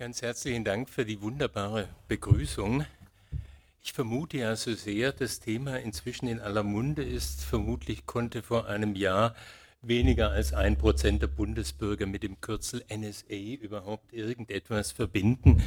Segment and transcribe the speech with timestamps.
[0.00, 2.86] Ganz herzlichen Dank für die wunderbare Begrüßung.
[3.82, 7.44] Ich vermute ja so sehr, das Thema inzwischen in aller Munde ist.
[7.44, 9.34] Vermutlich konnte vor einem Jahr
[9.82, 15.62] weniger als ein Prozent der Bundesbürger mit dem Kürzel NSA überhaupt irgendetwas verbinden.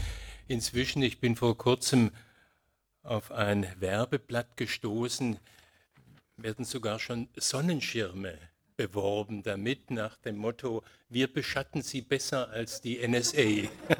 [0.48, 2.10] Inzwischen, ich bin vor kurzem
[3.04, 5.38] auf ein Werbeblatt gestoßen,
[6.38, 8.40] werden sogar schon Sonnenschirme
[8.76, 13.70] beworben damit nach dem Motto, wir beschatten sie besser als die NSA.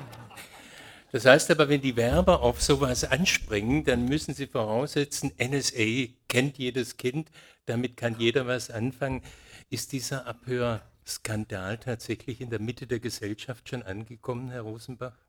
[1.14, 6.58] Das heißt aber, wenn die Werber auf sowas anspringen, dann müssen sie voraussetzen, NSA kennt
[6.58, 7.30] jedes Kind,
[7.68, 9.22] damit kann jeder was anfangen.
[9.70, 15.23] Ist dieser Abhörskandal tatsächlich in der Mitte der Gesellschaft schon angekommen, Herr Rosenbach?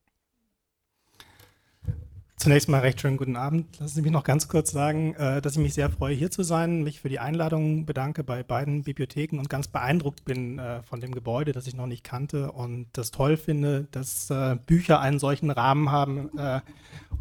[2.37, 3.79] Zunächst mal recht schönen guten Abend.
[3.79, 6.43] Lassen Sie mich noch ganz kurz sagen, äh, dass ich mich sehr freue, hier zu
[6.43, 11.01] sein, mich für die Einladung bedanke bei beiden Bibliotheken und ganz beeindruckt bin äh, von
[11.01, 15.19] dem Gebäude, das ich noch nicht kannte und das toll finde, dass äh, Bücher einen
[15.19, 16.30] solchen Rahmen haben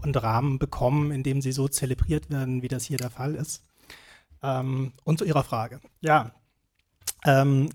[0.02, 3.64] und Rahmen bekommen, in dem sie so zelebriert werden, wie das hier der Fall ist.
[4.42, 5.80] Ähm, und zu Ihrer Frage.
[6.02, 6.32] Ja,
[7.26, 7.70] ähm,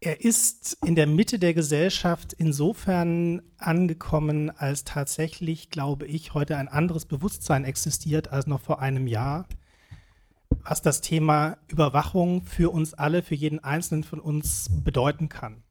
[0.00, 6.68] er ist in der Mitte der Gesellschaft insofern angekommen, als tatsächlich, glaube ich, heute ein
[6.68, 9.46] anderes Bewusstsein existiert als noch vor einem Jahr,
[10.62, 15.64] was das Thema Überwachung für uns alle, für jeden Einzelnen von uns bedeuten kann.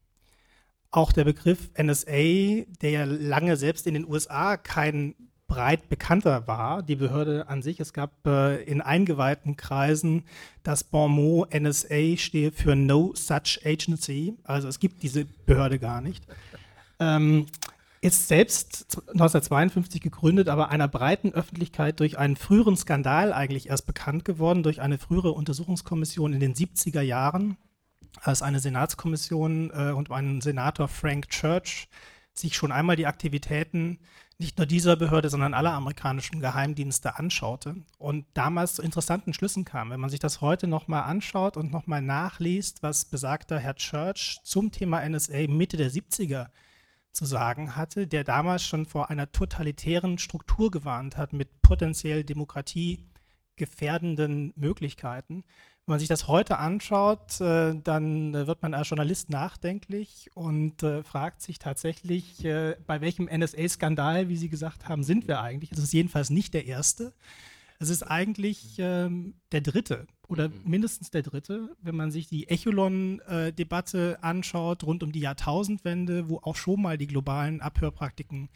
[0.90, 5.14] Auch der Begriff NSA, der ja lange selbst in den USA kein
[5.48, 7.80] breit bekannter war, die Behörde an sich.
[7.80, 10.24] Es gab äh, in eingeweihten Kreisen
[10.62, 16.00] das Bon mot NSA stehe für No Such Agency, also es gibt diese Behörde gar
[16.00, 16.24] nicht.
[17.00, 17.46] Ähm,
[18.00, 24.24] ist selbst 1952 gegründet, aber einer breiten Öffentlichkeit durch einen früheren Skandal eigentlich erst bekannt
[24.24, 27.56] geworden, durch eine frühere Untersuchungskommission in den 70er Jahren,
[28.20, 31.88] als eine Senatskommission äh, und ein Senator Frank Church
[32.34, 33.98] sich schon einmal die Aktivitäten
[34.38, 39.90] nicht nur dieser Behörde, sondern aller amerikanischen Geheimdienste anschaute und damals zu interessanten Schlüssen kam.
[39.90, 44.70] Wenn man sich das heute nochmal anschaut und nochmal nachliest, was besagter Herr Church zum
[44.70, 46.50] Thema NSA Mitte der 70er
[47.10, 54.52] zu sagen hatte, der damals schon vor einer totalitären Struktur gewarnt hat mit potenziell demokratiegefährdenden
[54.54, 55.42] Möglichkeiten,
[55.88, 60.82] wenn man sich das heute anschaut, äh, dann äh, wird man als Journalist nachdenklich und
[60.82, 62.42] äh, fragt sich tatsächlich,
[62.86, 65.72] bei welchem NSA-Skandal, wie Sie gesagt haben, sind wir eigentlich?
[65.72, 67.14] Es ist jedenfalls nicht der erste.
[67.78, 70.60] Es ist eigentlich ähm, der dritte oder mhm.
[70.64, 76.56] mindestens der dritte, wenn man sich die Echelon-Debatte anschaut rund um die Jahrtausendwende, wo auch
[76.56, 78.50] schon mal die globalen Abhörpraktiken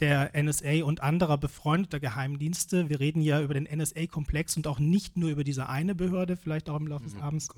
[0.00, 2.88] der NSA und anderer befreundeter Geheimdienste.
[2.88, 6.68] Wir reden ja über den NSA-Komplex und auch nicht nur über diese eine Behörde, vielleicht
[6.68, 7.22] auch im Laufe des mhm.
[7.22, 7.48] Abends.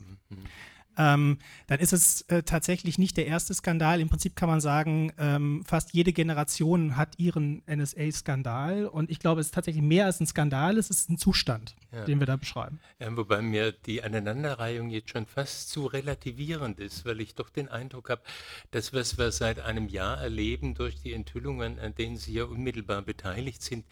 [0.96, 4.00] Ähm, dann ist es äh, tatsächlich nicht der erste Skandal.
[4.00, 8.86] Im Prinzip kann man sagen, ähm, fast jede Generation hat ihren NSA-Skandal.
[8.86, 12.04] Und ich glaube, es ist tatsächlich mehr als ein Skandal, es ist ein Zustand, ja.
[12.04, 12.80] den wir da beschreiben.
[12.98, 17.68] Ja, wobei mir die Aneinanderreihung jetzt schon fast zu relativierend ist, weil ich doch den
[17.68, 18.22] Eindruck habe,
[18.70, 23.02] dass was wir seit einem Jahr erleben durch die Enthüllungen, an denen Sie ja unmittelbar
[23.02, 23.84] beteiligt sind,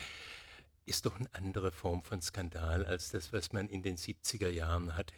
[0.84, 4.96] ist doch eine andere Form von Skandal als das, was man in den 70er Jahren
[4.96, 5.14] hatte.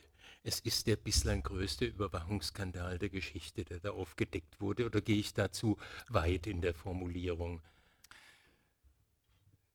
[0.46, 5.32] Es ist der bislang größte Überwachungsskandal der Geschichte, der da aufgedeckt wurde, oder gehe ich
[5.32, 5.78] dazu
[6.08, 7.62] weit in der Formulierung?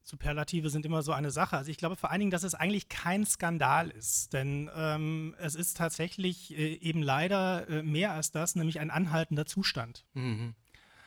[0.03, 1.57] Superlative sind immer so eine Sache.
[1.57, 5.55] Also ich glaube vor allen Dingen, dass es eigentlich kein Skandal ist, denn ähm, es
[5.55, 10.05] ist tatsächlich äh, eben leider äh, mehr als das, nämlich ein anhaltender Zustand.
[10.13, 10.53] Mhm.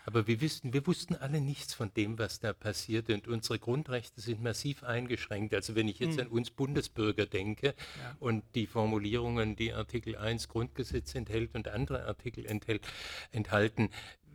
[0.05, 4.21] Aber wir, wissen, wir wussten alle nichts von dem, was da passiert und unsere Grundrechte
[4.21, 5.55] sind massiv eingeschränkt.
[5.55, 6.27] Also wenn ich jetzt hm.
[6.27, 8.17] an uns Bundesbürger denke ja.
[8.21, 12.87] und die Formulierungen, die Artikel 1 Grundgesetz enthält und andere Artikel enthält,
[13.31, 13.91] enthalten,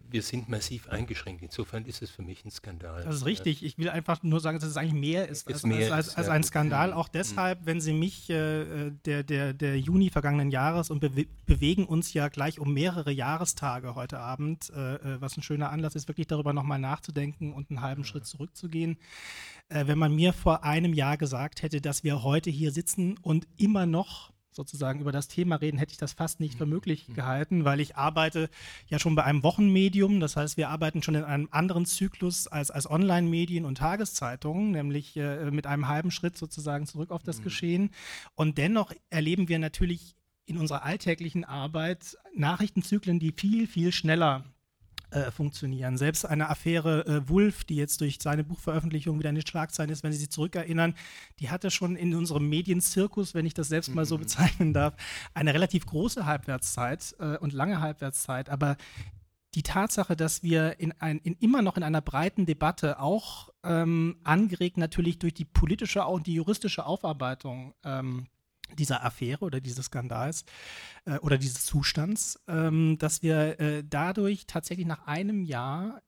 [0.10, 1.42] wir sind massiv eingeschränkt.
[1.42, 3.04] Insofern ist es für mich ein Skandal.
[3.04, 3.64] Das ist richtig.
[3.64, 6.30] Ich will einfach nur sagen, dass es eigentlich mehr ist, als, mehr als, als, als,
[6.30, 6.94] ein Skandal.
[6.94, 11.86] Auch deshalb, wenn Sie mich äh, der, der, der Juni vergangenen Jahres und be bewegen
[11.86, 16.08] uns ja gleich um mehrere Jahrestage heute Abend, äh, äh was ein schöner Anlass ist,
[16.08, 18.08] wirklich darüber nochmal nachzudenken und einen halben ja.
[18.08, 18.98] Schritt zurückzugehen.
[19.70, 23.48] Äh, wenn man mir vor einem Jahr gesagt hätte, dass wir heute hier sitzen und
[23.58, 26.74] immer noch sozusagen über das Thema reden, hätte ich das fast nicht für mhm.
[26.74, 27.14] möglich mhm.
[27.14, 28.50] gehalten, weil ich arbeite
[28.88, 30.20] ja schon bei einem Wochenmedium.
[30.20, 35.16] Das heißt, wir arbeiten schon in einem anderen Zyklus als, als Online-Medien und Tageszeitungen, nämlich
[35.16, 37.44] äh, mit einem halben Schritt sozusagen zurück auf das mhm.
[37.44, 37.90] Geschehen.
[38.36, 44.44] Und dennoch erleben wir natürlich in unserer alltäglichen Arbeit Nachrichtenzyklen, die viel, viel schneller
[45.10, 45.98] äh, funktionieren.
[45.98, 50.04] Selbst eine Affäre äh, Wulff, die jetzt durch seine Buchveröffentlichung wieder in den Schlagzeilen ist,
[50.04, 50.96] wenn Sie sich zurückerinnern,
[51.40, 54.22] die hatte schon in unserem Medienzirkus, wenn ich das selbst mal so mhm.
[54.22, 54.96] bezeichnen darf,
[55.34, 58.50] eine relativ große Halbwertszeit äh, und lange Halbwertszeit.
[58.50, 58.78] Aber
[59.56, 64.18] die Tatsache, dass wir in ein, in immer noch in einer breiten Debatte, auch ähm,
[64.24, 68.28] angeregt natürlich durch die politische und die juristische Aufarbeitung ähm,
[68.78, 70.46] dieser Affäre oder dieses Skandals
[71.06, 76.02] äh, oder dieses Zustands, ähm, dass wir äh, dadurch tatsächlich nach einem Jahr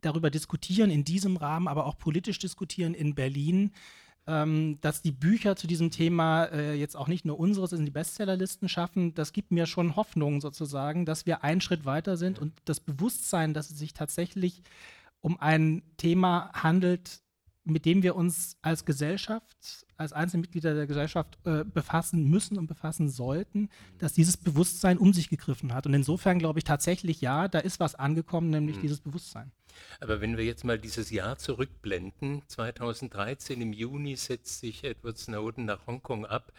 [0.00, 3.72] darüber diskutieren, in diesem Rahmen, aber auch politisch diskutieren in Berlin,
[4.26, 7.90] ähm, dass die Bücher zu diesem Thema äh, jetzt auch nicht nur unseres in die
[7.90, 12.54] Bestsellerlisten schaffen, das gibt mir schon Hoffnung sozusagen, dass wir einen Schritt weiter sind und
[12.64, 14.62] das Bewusstsein, dass es sich tatsächlich
[15.20, 17.23] um ein Thema handelt,
[17.64, 23.08] mit dem wir uns als Gesellschaft, als Einzelmitglieder der Gesellschaft äh, befassen müssen und befassen
[23.08, 25.86] sollten, dass dieses Bewusstsein um sich gegriffen hat.
[25.86, 28.82] Und insofern glaube ich tatsächlich, ja, da ist was angekommen, nämlich mhm.
[28.82, 29.50] dieses Bewusstsein.
[30.00, 35.64] Aber wenn wir jetzt mal dieses Jahr zurückblenden, 2013 im Juni setzt sich Edward Snowden
[35.64, 36.52] nach Hongkong ab,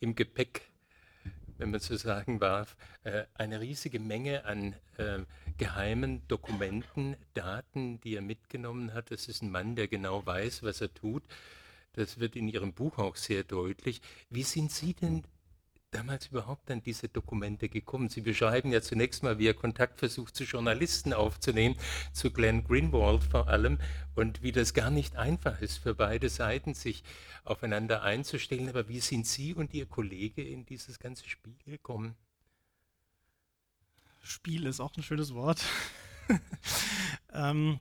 [0.00, 0.71] im Gepäck,
[1.62, 5.20] wenn man so sagen darf, äh, eine riesige Menge an äh,
[5.58, 9.12] geheimen Dokumenten, Daten, die er mitgenommen hat.
[9.12, 11.22] Das ist ein Mann, der genau weiß, was er tut.
[11.92, 14.00] Das wird in Ihrem Buch auch sehr deutlich.
[14.28, 15.22] Wie sind Sie denn
[15.92, 18.08] damals überhaupt an diese Dokumente gekommen?
[18.08, 21.76] Sie beschreiben ja zunächst mal, wie er Kontakt versucht, zu Journalisten aufzunehmen,
[22.12, 23.78] zu Glenn Greenwald vor allem,
[24.14, 27.04] und wie das gar nicht einfach ist für beide Seiten, sich
[27.44, 28.68] aufeinander einzustellen.
[28.68, 32.16] Aber wie sind Sie und Ihr Kollege in dieses ganze Spiel gekommen?
[34.22, 35.62] Spiel ist auch ein schönes Wort.
[37.32, 37.80] ähm,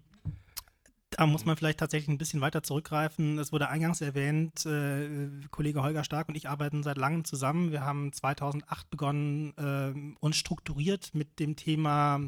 [1.21, 3.37] da muss man vielleicht tatsächlich ein bisschen weiter zurückgreifen.
[3.37, 7.71] Es wurde eingangs erwähnt, äh, Kollege Holger Stark und ich arbeiten seit langem zusammen.
[7.71, 12.21] Wir haben 2008 begonnen, äh, uns strukturiert mit dem Thema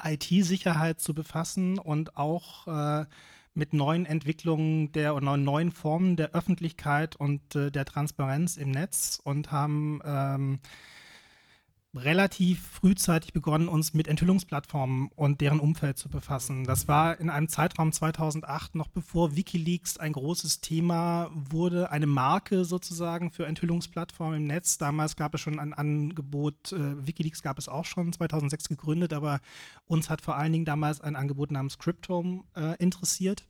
[0.00, 3.06] IT-Sicherheit zu befassen und auch äh,
[3.54, 9.20] mit neuen Entwicklungen der oder neuen Formen der Öffentlichkeit und äh, der Transparenz im Netz
[9.24, 10.60] und haben ähm,
[11.94, 16.64] relativ frühzeitig begonnen, uns mit Enthüllungsplattformen und deren Umfeld zu befassen.
[16.64, 22.64] Das war in einem Zeitraum 2008, noch bevor Wikileaks ein großes Thema wurde, eine Marke
[22.64, 24.78] sozusagen für Enthüllungsplattformen im Netz.
[24.78, 29.40] Damals gab es schon ein Angebot, äh, Wikileaks gab es auch schon, 2006 gegründet, aber
[29.86, 33.46] uns hat vor allen Dingen damals ein Angebot namens Cryptome äh, interessiert.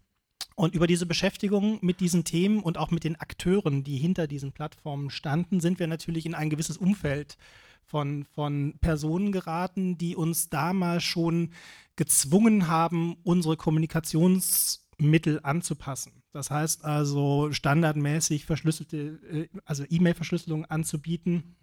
[0.57, 4.53] Und über diese Beschäftigung mit diesen Themen und auch mit den Akteuren, die hinter diesen
[4.53, 7.37] Plattformen standen, sind wir natürlich in ein gewisses Umfeld
[7.87, 11.51] von, von Personen geraten, die uns damals schon
[11.97, 16.23] gezwungen haben, unsere Kommunikationsmittel anzupassen.
[16.33, 21.57] Das heißt also standardmäßig verschlüsselte, äh, also E-Mail-Verschlüsselung anzubieten.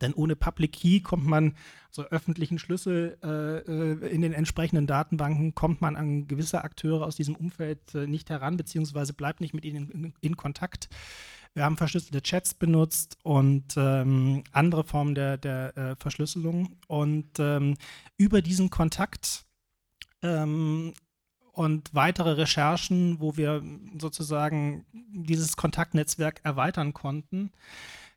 [0.00, 1.54] Denn ohne Public Key kommt man,
[1.90, 7.16] so öffentlichen Schlüssel äh, äh, in den entsprechenden Datenbanken, kommt man an gewisse Akteure aus
[7.16, 10.88] diesem Umfeld äh, nicht heran, beziehungsweise bleibt nicht mit ihnen in, in Kontakt.
[11.54, 16.76] Wir haben verschlüsselte Chats benutzt und ähm, andere Formen der, der äh, Verschlüsselung.
[16.88, 17.76] Und ähm,
[18.16, 19.46] über diesen Kontakt
[20.22, 20.92] ähm,
[21.52, 23.62] und weitere Recherchen, wo wir
[24.00, 27.52] sozusagen dieses Kontaktnetzwerk erweitern konnten,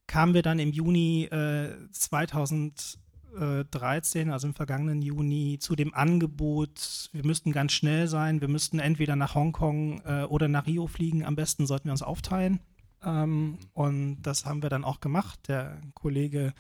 [0.07, 7.24] kamen wir dann im Juni äh, 2013, also im vergangenen Juni, zu dem Angebot, wir
[7.24, 11.36] müssten ganz schnell sein, wir müssten entweder nach Hongkong äh, oder nach Rio fliegen, am
[11.36, 12.62] besten sollten wir uns aufteilen.
[13.03, 15.39] Ähm, und das haben wir dann auch gemacht.
[15.47, 16.53] Der Kollege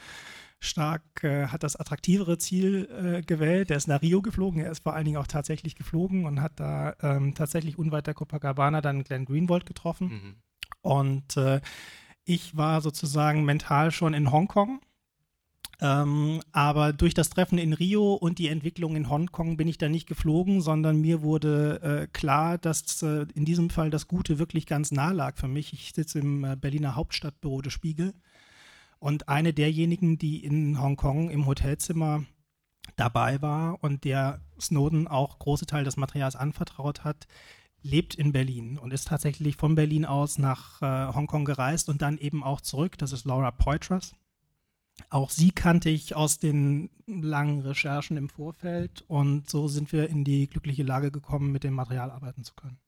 [0.59, 3.69] Stark äh, hat das attraktivere Ziel äh, gewählt.
[3.69, 4.61] Der ist nach Rio geflogen.
[4.61, 8.15] Er ist vor allen Dingen auch tatsächlich geflogen und hat da ähm, tatsächlich unweit der
[8.15, 10.07] Copacabana dann Glenn Greenwald getroffen.
[10.07, 10.35] Mhm.
[10.81, 11.61] Und äh,
[12.23, 14.81] ich war sozusagen mental schon in Hongkong
[15.79, 19.89] ähm, aber durch das Treffen in Rio und die Entwicklung in Hongkong bin ich da
[19.89, 24.65] nicht geflogen, sondern mir wurde äh, klar, dass äh, in diesem Fall das Gute wirklich
[24.65, 25.73] ganz nah lag für mich.
[25.73, 28.15] Ich sitze im äh, Berliner Hauptstadtbüro des Spiegel
[28.97, 32.25] und eine derjenigen, die in Hongkong im Hotelzimmer
[32.95, 37.27] dabei war und der Snowden auch große Teile des Materials anvertraut hat,
[37.83, 42.17] lebt in Berlin und ist tatsächlich von Berlin aus nach äh, Hongkong gereist und dann
[42.17, 42.97] eben auch zurück.
[42.97, 44.15] Das ist Laura Poitras.
[45.09, 50.23] Auch sie kannte ich aus den langen Recherchen im Vorfeld und so sind wir in
[50.23, 52.79] die glückliche Lage gekommen, mit dem Material arbeiten zu können.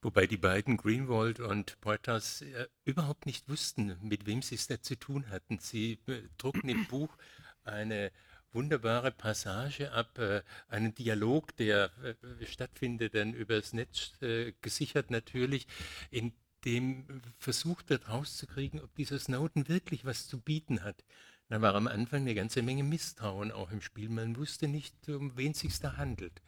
[0.00, 4.80] Wobei die beiden Greenwald und Portas äh, überhaupt nicht wussten, mit wem sie es da
[4.82, 5.58] zu tun hatten.
[5.60, 7.16] Sie äh, drucken im Buch
[7.64, 8.10] eine
[8.52, 15.68] wunderbare Passage ab, äh, einen Dialog, der äh, stattfindet dann übers Netz, äh, gesichert natürlich,
[16.10, 16.32] in
[16.64, 21.04] dem versucht wird rauszukriegen, ob dieser Snowden wirklich was zu bieten hat.
[21.52, 24.08] Da war am Anfang eine ganze Menge Misstrauen auch im Spiel.
[24.08, 26.40] Man wusste nicht, um wen es sich da handelt.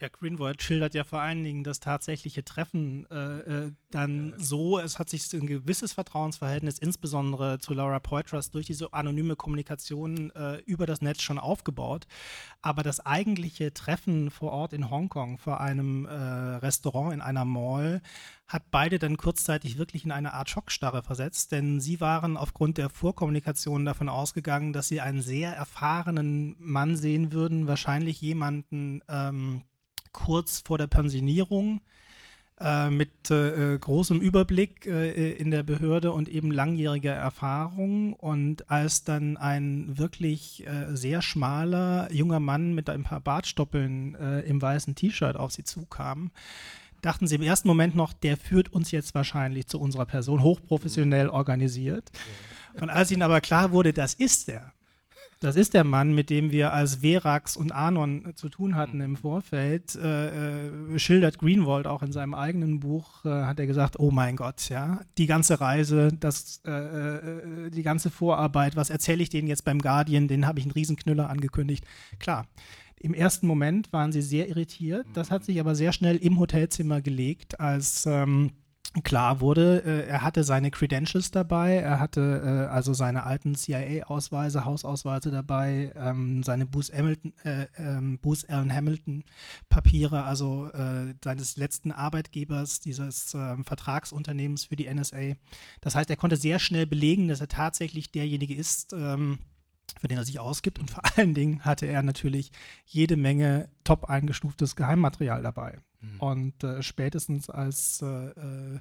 [0.00, 4.34] Ja, Greenwald schildert ja vor allen Dingen das tatsächliche Treffen äh, äh, dann ja.
[4.38, 10.30] so, es hat sich ein gewisses Vertrauensverhältnis insbesondere zu Laura Poitras durch diese anonyme Kommunikation
[10.30, 12.06] äh, über das Netz schon aufgebaut.
[12.62, 18.00] Aber das eigentliche Treffen vor Ort in Hongkong vor einem äh, Restaurant in einer Mall
[18.46, 22.88] hat beide dann kurzzeitig wirklich in eine Art Schockstarre versetzt, denn sie waren aufgrund der
[22.88, 29.64] Vorkommunikation davon ausgegangen, dass sie einen sehr erfahrenen Mann sehen würden, wahrscheinlich jemanden ähm,
[30.12, 31.80] kurz vor der Pensionierung
[32.60, 38.14] äh, mit äh, großem Überblick äh, in der Behörde und eben langjähriger Erfahrung.
[38.14, 44.40] Und als dann ein wirklich äh, sehr schmaler junger Mann mit ein paar Bartstoppeln äh,
[44.40, 46.30] im weißen T-Shirt auf sie zukam,
[47.00, 51.28] dachten sie im ersten Moment noch, der führt uns jetzt wahrscheinlich zu unserer Person, hochprofessionell
[51.28, 52.10] organisiert.
[52.80, 54.72] Und als ihnen aber klar wurde, das ist er,
[55.40, 59.16] das ist der Mann, mit dem wir als Verax und Anon zu tun hatten im
[59.16, 64.10] Vorfeld, äh, äh, schildert Greenwald auch in seinem eigenen Buch, äh, hat er gesagt, oh
[64.10, 69.30] mein Gott, ja, die ganze Reise, das, äh, äh die ganze Vorarbeit, was erzähle ich
[69.30, 71.84] denen jetzt beim Guardian, den habe ich einen Riesenknüller angekündigt.
[72.18, 72.46] Klar,
[73.00, 75.06] im ersten Moment waren sie sehr irritiert.
[75.14, 78.50] Das hat sich aber sehr schnell im Hotelzimmer gelegt, als ähm,
[79.02, 84.64] klar wurde, äh, er hatte seine Credentials dabei, er hatte äh, also seine alten CIA-Ausweise,
[84.64, 89.24] Hausausweise dabei, ähm, seine Bruce, Hamilton, äh, ähm, Bruce Allen Hamilton
[89.68, 95.34] Papiere, also äh, seines letzten Arbeitgebers, dieses ähm, Vertragsunternehmens für die NSA.
[95.80, 99.38] Das heißt, er konnte sehr schnell belegen, dass er tatsächlich derjenige ist, ähm,
[100.00, 100.78] für den er sich ausgibt.
[100.78, 102.52] Und vor allen Dingen hatte er natürlich
[102.84, 105.78] jede Menge top eingestuftes Geheimmaterial dabei.
[106.00, 106.20] Mhm.
[106.20, 108.80] Und äh, spätestens als, äh, äh,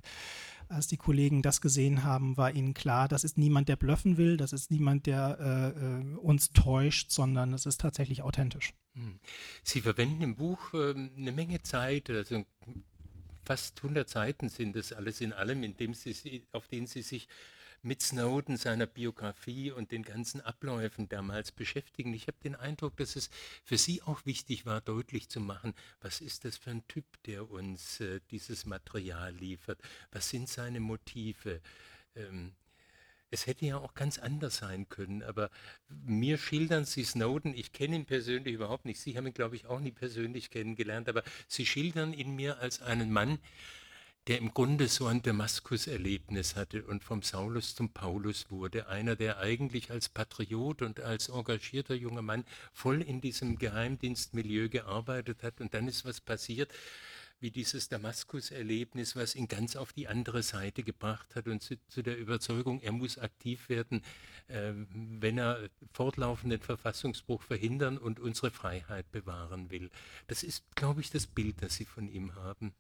[0.70, 4.38] als die Kollegen das gesehen haben, war ihnen klar, das ist niemand, der blöffen will,
[4.38, 8.74] das ist niemand, der äh, äh, uns täuscht, sondern es ist tatsächlich authentisch.
[8.94, 9.20] Mhm.
[9.64, 12.46] Sie verwenden im Buch ähm, eine Menge Zeit, also
[13.46, 17.28] fast 100 Seiten sind das alles in allem, in dem Sie, auf denen Sie sich
[17.82, 22.14] mit Snowden, seiner Biografie und den ganzen Abläufen damals beschäftigen.
[22.14, 23.30] Ich habe den Eindruck, dass es
[23.64, 27.50] für Sie auch wichtig war, deutlich zu machen, was ist das für ein Typ, der
[27.50, 29.80] uns äh, dieses Material liefert?
[30.12, 31.62] Was sind seine Motive?
[32.16, 32.54] Ähm,
[33.30, 35.50] es hätte ja auch ganz anders sein können, aber
[35.90, 39.66] mir schildern Sie Snowden, ich kenne ihn persönlich überhaupt nicht, Sie haben ihn, glaube ich,
[39.66, 43.40] auch nie persönlich kennengelernt, aber Sie schildern ihn mir als einen Mann,
[44.28, 48.88] der im Grunde so ein Damaskus-Erlebnis hatte und vom Saulus zum Paulus wurde.
[48.88, 52.44] Einer, der eigentlich als Patriot und als engagierter junger Mann
[52.74, 55.62] voll in diesem Geheimdienstmilieu gearbeitet hat.
[55.62, 56.74] Und dann ist was passiert,
[57.40, 62.02] wie dieses Damaskus-Erlebnis, was ihn ganz auf die andere Seite gebracht hat und zu, zu
[62.02, 64.02] der Überzeugung, er muss aktiv werden,
[64.48, 69.90] äh, wenn er fortlaufenden Verfassungsbruch verhindern und unsere Freiheit bewahren will.
[70.28, 72.74] Das ist, glaube ich, das Bild, das Sie von ihm haben.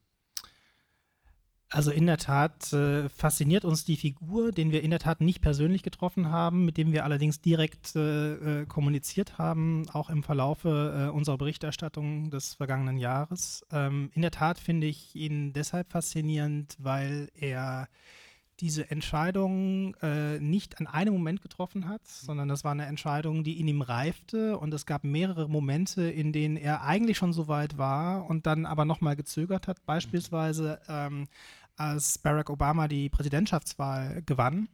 [1.69, 5.41] Also in der Tat äh, fasziniert uns die Figur, den wir in der Tat nicht
[5.41, 11.09] persönlich getroffen haben, mit dem wir allerdings direkt äh, äh, kommuniziert haben, auch im Verlaufe
[11.09, 13.65] äh, unserer Berichterstattung des vergangenen Jahres.
[13.69, 17.89] Ähm, in der Tat finde ich ihn deshalb faszinierend, weil er
[18.59, 23.59] diese Entscheidung äh, nicht an einem Moment getroffen hat, sondern das war eine Entscheidung, die
[23.59, 27.77] in ihm reifte und es gab mehrere Momente, in denen er eigentlich schon so weit
[27.77, 29.85] war und dann aber nochmal gezögert hat.
[29.85, 31.27] Beispielsweise ähm,
[31.75, 34.67] als Barack Obama die Präsidentschaftswahl gewann,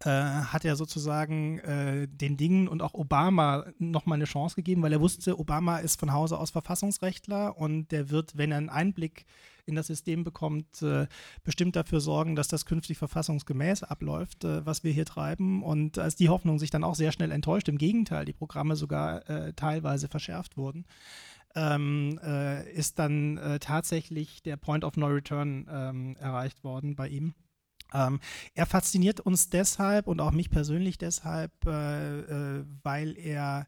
[0.00, 4.92] äh, hat er sozusagen äh, den Dingen und auch Obama nochmal eine Chance gegeben, weil
[4.92, 9.24] er wusste, Obama ist von Hause aus Verfassungsrechtler und der wird, wenn er einen Einblick
[9.66, 11.06] in das System bekommt, äh,
[11.42, 15.62] bestimmt dafür sorgen, dass das künftig verfassungsgemäß abläuft, äh, was wir hier treiben.
[15.62, 19.28] Und als die Hoffnung sich dann auch sehr schnell enttäuscht, im Gegenteil, die Programme sogar
[19.28, 20.84] äh, teilweise verschärft wurden,
[21.54, 27.08] ähm, äh, ist dann äh, tatsächlich der Point of No Return ähm, erreicht worden bei
[27.08, 27.34] ihm.
[27.92, 28.20] Ähm,
[28.54, 33.66] er fasziniert uns deshalb und auch mich persönlich deshalb, äh, weil er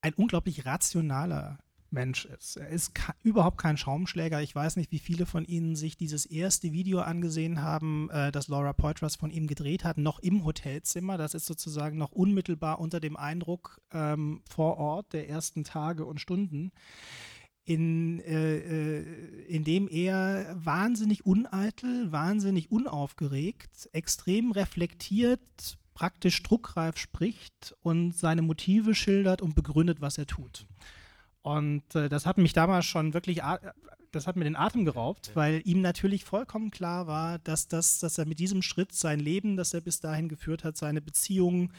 [0.00, 1.58] ein unglaublich rationaler
[1.94, 2.56] Mensch ist.
[2.56, 4.42] Er ist überhaupt kein Schaumschläger.
[4.42, 8.48] Ich weiß nicht, wie viele von Ihnen sich dieses erste Video angesehen haben, äh, das
[8.48, 11.16] Laura Poitras von ihm gedreht hat, noch im Hotelzimmer.
[11.16, 16.20] Das ist sozusagen noch unmittelbar unter dem Eindruck ähm, vor Ort der ersten Tage und
[16.20, 16.72] Stunden,
[17.64, 27.74] in, äh, äh in dem er wahnsinnig uneitel, wahnsinnig unaufgeregt, extrem reflektiert, praktisch druckreif spricht
[27.80, 30.66] und seine Motive schildert und begründet, was er tut.
[31.44, 33.42] Und äh, das hat mich damals schon wirklich,
[34.10, 38.16] das hat mir den Atem geraubt, weil ihm natürlich vollkommen klar war, dass, das, dass
[38.16, 41.70] er mit diesem Schritt sein Leben, das er bis dahin geführt hat, seine Beziehungen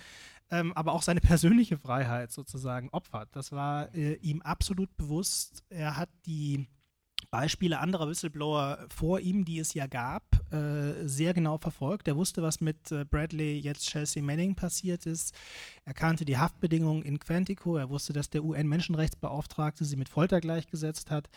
[0.52, 3.30] ähm, aber auch seine persönliche Freiheit sozusagen opfert.
[3.34, 5.64] Das war äh, ihm absolut bewusst.
[5.70, 6.68] Er hat die
[7.32, 10.24] Beispiele anderer Whistleblower vor ihm, die es ja gab,
[10.56, 12.08] äh, sehr genau verfolgt.
[12.08, 15.36] Er wusste, was mit äh, Bradley, jetzt Chelsea Manning passiert ist.
[15.84, 17.76] Er kannte die Haftbedingungen in Quantico.
[17.76, 21.30] Er wusste, dass der UN-Menschenrechtsbeauftragte sie mit Folter gleichgesetzt hat.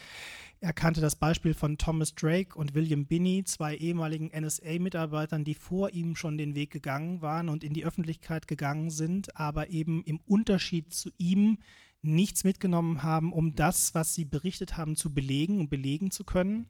[0.60, 5.90] Er kannte das Beispiel von Thomas Drake und William Binney, zwei ehemaligen NSA-Mitarbeitern, die vor
[5.90, 10.20] ihm schon den Weg gegangen waren und in die Öffentlichkeit gegangen sind, aber eben im
[10.26, 11.58] Unterschied zu ihm
[12.02, 16.68] nichts mitgenommen haben, um das, was sie berichtet haben, zu belegen und belegen zu können.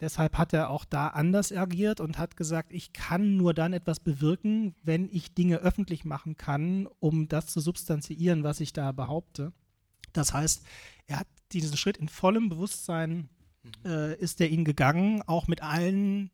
[0.00, 3.98] Deshalb hat er auch da anders agiert und hat gesagt, ich kann nur dann etwas
[3.98, 9.52] bewirken, wenn ich Dinge öffentlich machen kann, um das zu substanziieren, was ich da behaupte.
[10.12, 10.64] Das heißt,
[11.06, 13.28] er hat diesen Schritt in vollem Bewusstsein,
[13.62, 13.90] mhm.
[13.90, 16.30] äh, ist er ihn gegangen, auch mit allen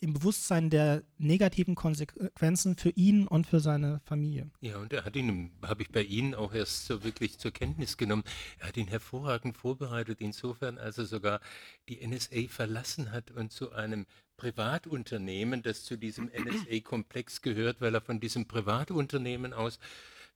[0.00, 4.50] im Bewusstsein der negativen Konsequenzen für ihn und für seine Familie.
[4.60, 7.96] Ja, und er hat ihn, habe ich bei Ihnen auch erst so wirklich zur Kenntnis
[7.96, 8.24] genommen,
[8.58, 11.40] er hat ihn hervorragend vorbereitet, insofern, als er sogar
[11.88, 14.06] die NSA verlassen hat und zu einem
[14.38, 19.78] Privatunternehmen, das zu diesem NSA-Komplex gehört, weil er von diesem Privatunternehmen aus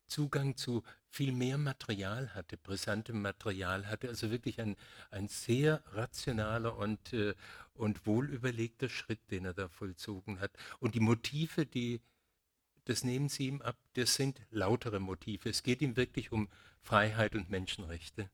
[0.07, 4.77] Zugang zu viel mehr Material hatte, brisantem Material hatte, also wirklich ein,
[5.11, 7.35] ein sehr rationaler und, äh,
[7.75, 10.53] und wohlüberlegter Schritt, den er da vollzogen hat.
[10.81, 12.01] Und die Motive, die,
[12.85, 15.49] das nehmen Sie ihm ab, das sind lautere Motive.
[15.49, 16.49] Es geht ihm wirklich um
[16.81, 18.31] Freiheit und Menschenrechte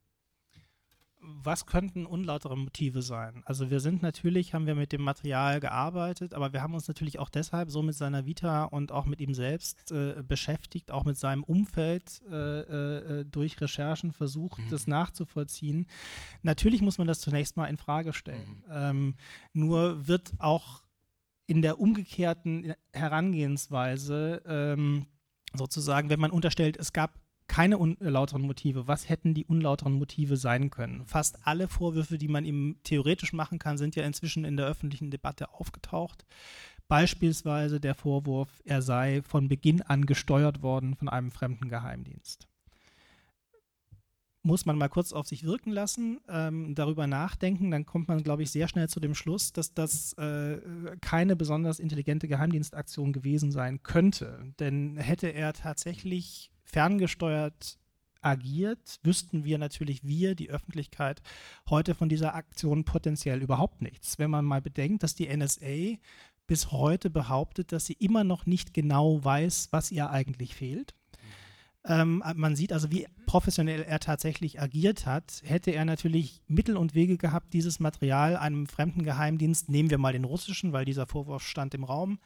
[1.23, 3.43] was könnten unlautere Motive sein?
[3.45, 7.19] Also wir sind natürlich, haben wir mit dem Material gearbeitet, aber wir haben uns natürlich
[7.19, 11.19] auch deshalb so mit seiner Vita und auch mit ihm selbst äh, beschäftigt, auch mit
[11.19, 14.71] seinem Umfeld äh, äh, durch Recherchen versucht, mhm.
[14.71, 15.87] das nachzuvollziehen.
[16.43, 18.65] Natürlich muss man das zunächst mal in Frage stellen.
[18.67, 18.73] Mhm.
[18.73, 19.15] Ähm,
[19.53, 20.83] nur wird auch
[21.47, 25.07] in der umgekehrten Herangehensweise ähm,
[25.53, 27.19] sozusagen, wenn man unterstellt, es gab
[27.50, 28.87] keine unlauteren Motive.
[28.87, 31.04] Was hätten die unlauteren Motive sein können?
[31.04, 35.11] Fast alle Vorwürfe, die man ihm theoretisch machen kann, sind ja inzwischen in der öffentlichen
[35.11, 36.25] Debatte aufgetaucht.
[36.87, 42.47] Beispielsweise der Vorwurf, er sei von Beginn an gesteuert worden von einem fremden Geheimdienst.
[44.42, 48.45] Muss man mal kurz auf sich wirken lassen, ähm, darüber nachdenken, dann kommt man, glaube
[48.45, 50.61] ich, sehr schnell zu dem Schluss, dass das äh,
[51.00, 54.53] keine besonders intelligente Geheimdienstaktion gewesen sein könnte.
[54.61, 57.78] Denn hätte er tatsächlich ferngesteuert
[58.22, 61.22] agiert, wüssten wir natürlich, wir, die Öffentlichkeit,
[61.68, 64.18] heute von dieser Aktion potenziell überhaupt nichts.
[64.18, 65.98] Wenn man mal bedenkt, dass die NSA
[66.46, 70.94] bis heute behauptet, dass sie immer noch nicht genau weiß, was ihr eigentlich fehlt.
[71.87, 75.40] Ähm, man sieht also, wie professionell er tatsächlich agiert hat.
[75.44, 80.12] Hätte er natürlich Mittel und Wege gehabt, dieses Material einem fremden Geheimdienst, nehmen wir mal
[80.12, 82.18] den russischen, weil dieser Vorwurf stand im Raum,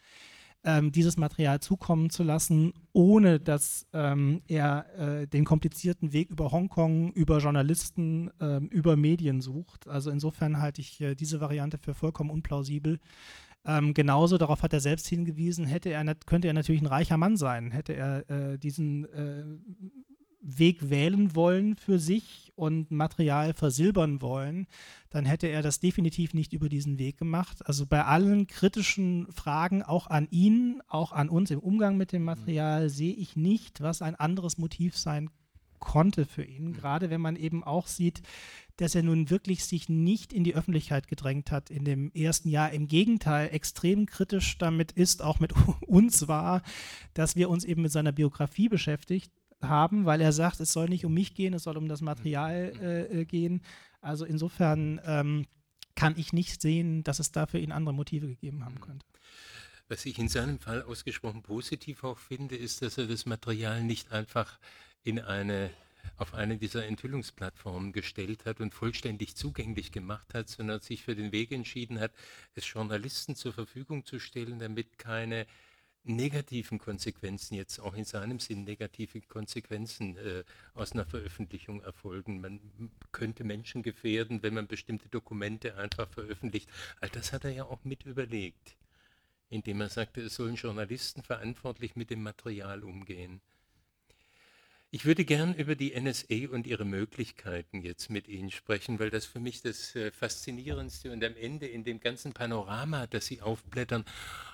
[0.64, 6.50] ähm, dieses Material zukommen zu lassen, ohne dass ähm, er äh, den komplizierten Weg über
[6.50, 9.86] Hongkong, über Journalisten, ähm, über Medien sucht.
[9.88, 12.98] Also insofern halte ich äh, diese Variante für vollkommen unplausibel.
[13.66, 17.36] Ähm, genauso, darauf hat er selbst hingewiesen, hätte er, könnte er natürlich ein reicher Mann
[17.36, 19.44] sein, hätte er äh, diesen äh,
[20.44, 24.66] Weg wählen wollen für sich und Material versilbern wollen,
[25.08, 27.66] dann hätte er das definitiv nicht über diesen Weg gemacht.
[27.66, 32.22] Also bei allen kritischen Fragen, auch an ihn, auch an uns im Umgang mit dem
[32.22, 32.26] mhm.
[32.26, 35.30] Material, sehe ich nicht, was ein anderes Motiv sein
[35.78, 36.68] konnte für ihn.
[36.68, 36.72] Mhm.
[36.74, 38.22] Gerade wenn man eben auch sieht,
[38.76, 42.72] dass er nun wirklich sich nicht in die Öffentlichkeit gedrängt hat in dem ersten Jahr.
[42.72, 45.54] Im Gegenteil, extrem kritisch damit ist, auch mit
[45.86, 46.62] uns war,
[47.14, 51.04] dass wir uns eben mit seiner Biografie beschäftigt haben, weil er sagt, es soll nicht
[51.04, 52.80] um mich gehen, es soll um das Material mhm.
[52.80, 53.62] äh, äh, gehen.
[54.00, 55.46] Also insofern ähm,
[55.94, 58.80] kann ich nicht sehen, dass es da für ihn andere Motive gegeben haben mhm.
[58.80, 59.06] könnte.
[59.88, 64.12] Was ich in seinem Fall ausgesprochen positiv auch finde, ist, dass er das Material nicht
[64.12, 64.58] einfach
[65.02, 65.70] in eine
[66.16, 71.32] auf eine dieser Enthüllungsplattformen gestellt hat und vollständig zugänglich gemacht hat, sondern sich für den
[71.32, 72.12] Weg entschieden hat,
[72.54, 75.46] es Journalisten zur Verfügung zu stellen, damit keine
[76.04, 82.40] negativen Konsequenzen jetzt auch in seinem Sinn negative Konsequenzen äh, aus einer Veröffentlichung erfolgen.
[82.40, 82.60] Man
[83.12, 86.68] könnte Menschen gefährden, wenn man bestimmte Dokumente einfach veröffentlicht.
[87.00, 88.76] All das hat er ja auch mit überlegt,
[89.48, 93.40] indem er sagte, es sollen Journalisten verantwortlich mit dem Material umgehen.
[94.94, 99.26] Ich würde gern über die NSA und ihre Möglichkeiten jetzt mit Ihnen sprechen, weil das
[99.26, 104.04] für mich das äh, Faszinierendste und am Ende in dem ganzen Panorama, das Sie aufblättern,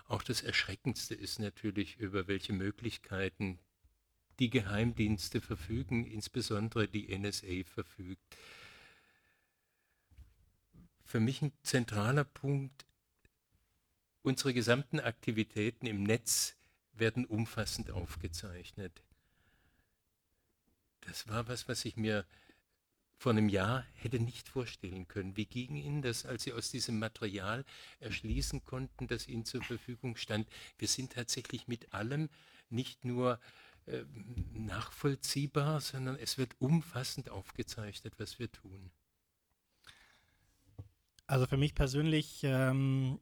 [0.09, 3.59] auch das Erschreckendste ist natürlich, über welche Möglichkeiten
[4.39, 8.39] die Geheimdienste verfügen, insbesondere die NSA verfügt.
[11.05, 12.87] Für mich ein zentraler Punkt,
[14.23, 16.57] unsere gesamten Aktivitäten im Netz
[16.95, 19.03] werden umfassend aufgezeichnet.
[21.03, 22.27] Das war was, was ich mir
[23.17, 25.37] vor einem Jahr hätte nicht vorstellen können.
[25.37, 27.67] Wie ging Ihnen das, als Sie aus diesem Material
[28.01, 30.49] erschließen konnten, das Ihnen zur Verfügung stand?
[30.79, 32.31] Wir sind tatsächlich mit allem
[32.71, 33.39] nicht nur
[33.87, 34.05] äh,
[34.53, 38.91] nachvollziehbar, sondern es wird umfassend aufgezeichnet, was wir tun.
[41.27, 43.21] Also für mich persönlich ähm,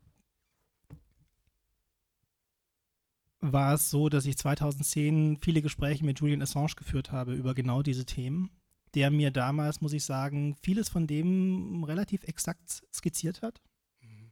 [3.41, 7.83] war es so, dass ich 2010 viele Gespräche mit Julian Assange geführt habe über genau
[7.83, 8.51] diese Themen
[8.95, 13.61] der mir damals, muss ich sagen, vieles von dem relativ exakt skizziert hat.
[14.01, 14.31] Mhm.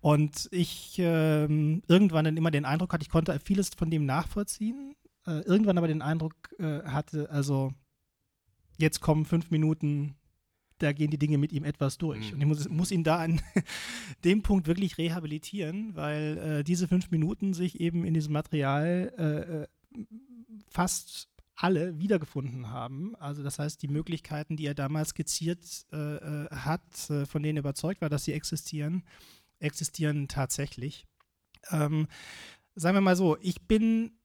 [0.00, 4.94] Und ich äh, irgendwann dann immer den Eindruck hatte, ich konnte vieles von dem nachvollziehen.
[5.26, 7.72] Äh, irgendwann aber den Eindruck äh, hatte, also
[8.78, 10.16] jetzt kommen fünf Minuten,
[10.78, 12.28] da gehen die Dinge mit ihm etwas durch.
[12.28, 12.34] Mhm.
[12.34, 13.40] Und ich muss, muss ihn da an
[14.24, 19.62] dem Punkt wirklich rehabilitieren, weil äh, diese fünf Minuten sich eben in diesem Material äh,
[19.62, 19.66] äh,
[20.68, 23.14] fast alle wiedergefunden haben.
[23.16, 27.58] Also das heißt, die Möglichkeiten, die er damals skizziert äh, äh, hat, äh, von denen
[27.58, 29.04] er überzeugt war, dass sie existieren,
[29.60, 31.06] existieren tatsächlich.
[31.70, 32.08] Ähm,
[32.74, 34.18] sagen wir mal so, ich bin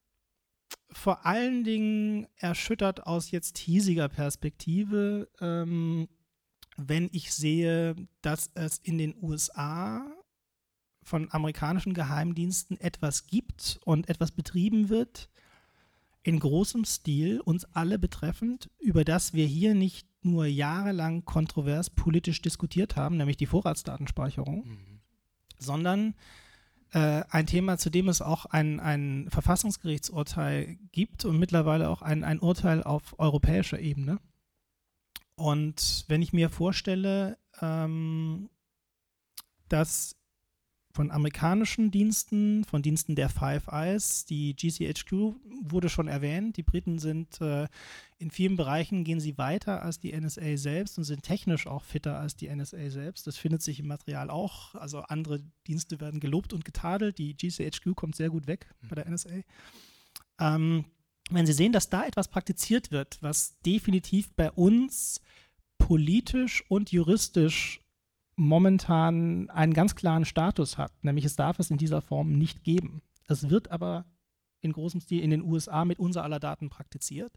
[0.90, 6.08] vor allen Dingen erschüttert aus jetzt hiesiger Perspektive, ähm,
[6.88, 10.06] wenn ich sehe, dass es in den USA
[11.02, 15.28] von amerikanischen Geheimdiensten etwas gibt und etwas betrieben wird,
[16.22, 22.42] in großem Stil uns alle betreffend, über das wir hier nicht nur jahrelang kontrovers politisch
[22.42, 25.00] diskutiert haben, nämlich die Vorratsdatenspeicherung, mhm.
[25.58, 26.14] sondern
[26.92, 32.22] äh, ein Thema, zu dem es auch ein, ein Verfassungsgerichtsurteil gibt und mittlerweile auch ein,
[32.24, 34.18] ein Urteil auf europäischer Ebene.
[35.40, 38.50] Und wenn ich mir vorstelle, ähm,
[39.70, 40.16] dass
[40.92, 44.26] von amerikanischen Diensten, von Diensten der Five Eyes.
[44.26, 46.58] Die GCHQ wurde schon erwähnt.
[46.58, 47.68] Die Briten sind äh,
[48.18, 52.18] in vielen Bereichen gehen sie weiter als die NSA selbst und sind technisch auch fitter
[52.18, 53.26] als die NSA selbst.
[53.26, 54.74] Das findet sich im Material auch.
[54.74, 57.16] Also andere Dienste werden gelobt und getadelt.
[57.16, 59.40] Die GCHQ kommt sehr gut weg bei der NSA.
[60.38, 60.84] Ähm,
[61.30, 65.20] wenn Sie sehen, dass da etwas praktiziert wird, was definitiv bei uns
[65.78, 67.80] politisch und juristisch
[68.36, 73.02] momentan einen ganz klaren Status hat, nämlich es darf es in dieser Form nicht geben.
[73.28, 74.06] Es wird aber
[74.60, 77.32] in großem Stil in den USA mit unser aller Daten praktiziert.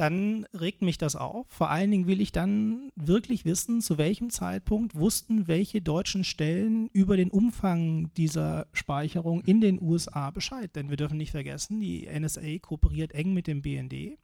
[0.00, 1.46] Dann regt mich das auf.
[1.50, 6.88] Vor allen Dingen will ich dann wirklich wissen, zu welchem Zeitpunkt wussten welche deutschen Stellen
[6.94, 10.74] über den Umfang dieser Speicherung in den USA Bescheid.
[10.74, 14.16] Denn wir dürfen nicht vergessen, die NSA kooperiert eng mit dem BND,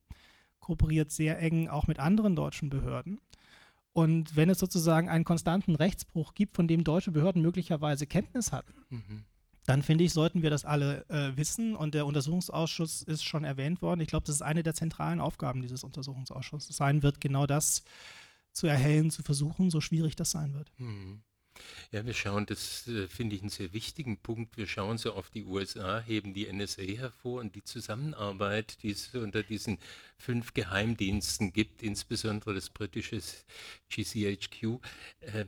[0.61, 3.21] kooperiert sehr eng auch mit anderen deutschen Behörden.
[3.93, 8.73] Und wenn es sozusagen einen konstanten Rechtsbruch gibt, von dem deutsche Behörden möglicherweise Kenntnis hatten,
[8.89, 9.25] mhm.
[9.67, 11.77] Dann finde ich, sollten wir das alle äh, wissen.
[11.77, 14.01] Und der Untersuchungsausschuss ist schon erwähnt worden.
[14.01, 17.83] Ich glaube, das ist eine der zentralen Aufgaben dieses Untersuchungsausschusses sein wird, genau das
[18.53, 20.71] zu erhellen, zu versuchen, so schwierig das sein wird.
[20.79, 21.23] Mhm.
[21.91, 24.57] Ja, wir schauen, das äh, finde ich einen sehr wichtigen Punkt.
[24.57, 29.15] Wir schauen so auf die USA, heben die NSA hervor und die Zusammenarbeit, die es
[29.15, 29.79] unter diesen
[30.19, 33.21] fünf Geheimdiensten gibt, insbesondere das britische
[33.89, 34.81] GCHQ.
[35.21, 35.47] Äh,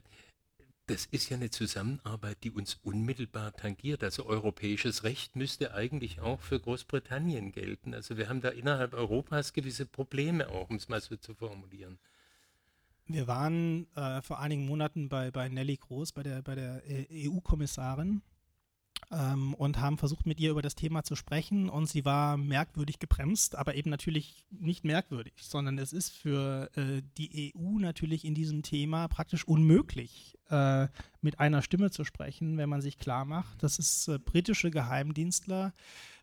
[0.88, 4.02] das ist ja eine Zusammenarbeit, die uns unmittelbar tangiert.
[4.02, 7.94] Also europäisches Recht müsste eigentlich auch für Großbritannien gelten.
[7.94, 11.98] Also wir haben da innerhalb Europas gewisse Probleme auch, um es mal so zu formulieren.
[13.06, 18.22] Wir waren äh, vor einigen Monaten bei, bei Nelly Groß, bei der, bei der EU-Kommissarin,
[19.10, 21.68] ähm, und haben versucht, mit ihr über das Thema zu sprechen.
[21.68, 27.02] Und sie war merkwürdig gebremst, aber eben natürlich nicht merkwürdig, sondern es ist für äh,
[27.16, 30.88] die EU natürlich in diesem Thema praktisch unmöglich, äh,
[31.20, 35.72] mit einer Stimme zu sprechen, wenn man sich klar macht, dass es äh, britische Geheimdienstler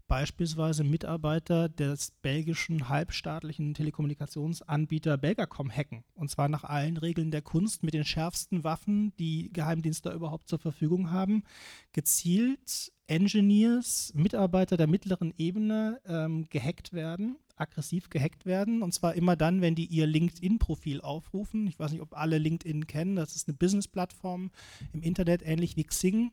[0.07, 6.03] beispielsweise Mitarbeiter des belgischen halbstaatlichen Telekommunikationsanbieter Belgacom hacken.
[6.13, 10.59] Und zwar nach allen Regeln der Kunst mit den schärfsten Waffen, die Geheimdienste überhaupt zur
[10.59, 11.43] Verfügung haben.
[11.91, 18.81] Gezielt Engineers, Mitarbeiter der mittleren Ebene ähm, gehackt werden, aggressiv gehackt werden.
[18.81, 21.67] Und zwar immer dann, wenn die ihr LinkedIn-Profil aufrufen.
[21.67, 23.15] Ich weiß nicht, ob alle LinkedIn kennen.
[23.15, 24.51] Das ist eine Business-Plattform
[24.93, 26.31] im Internet, ähnlich wie Xing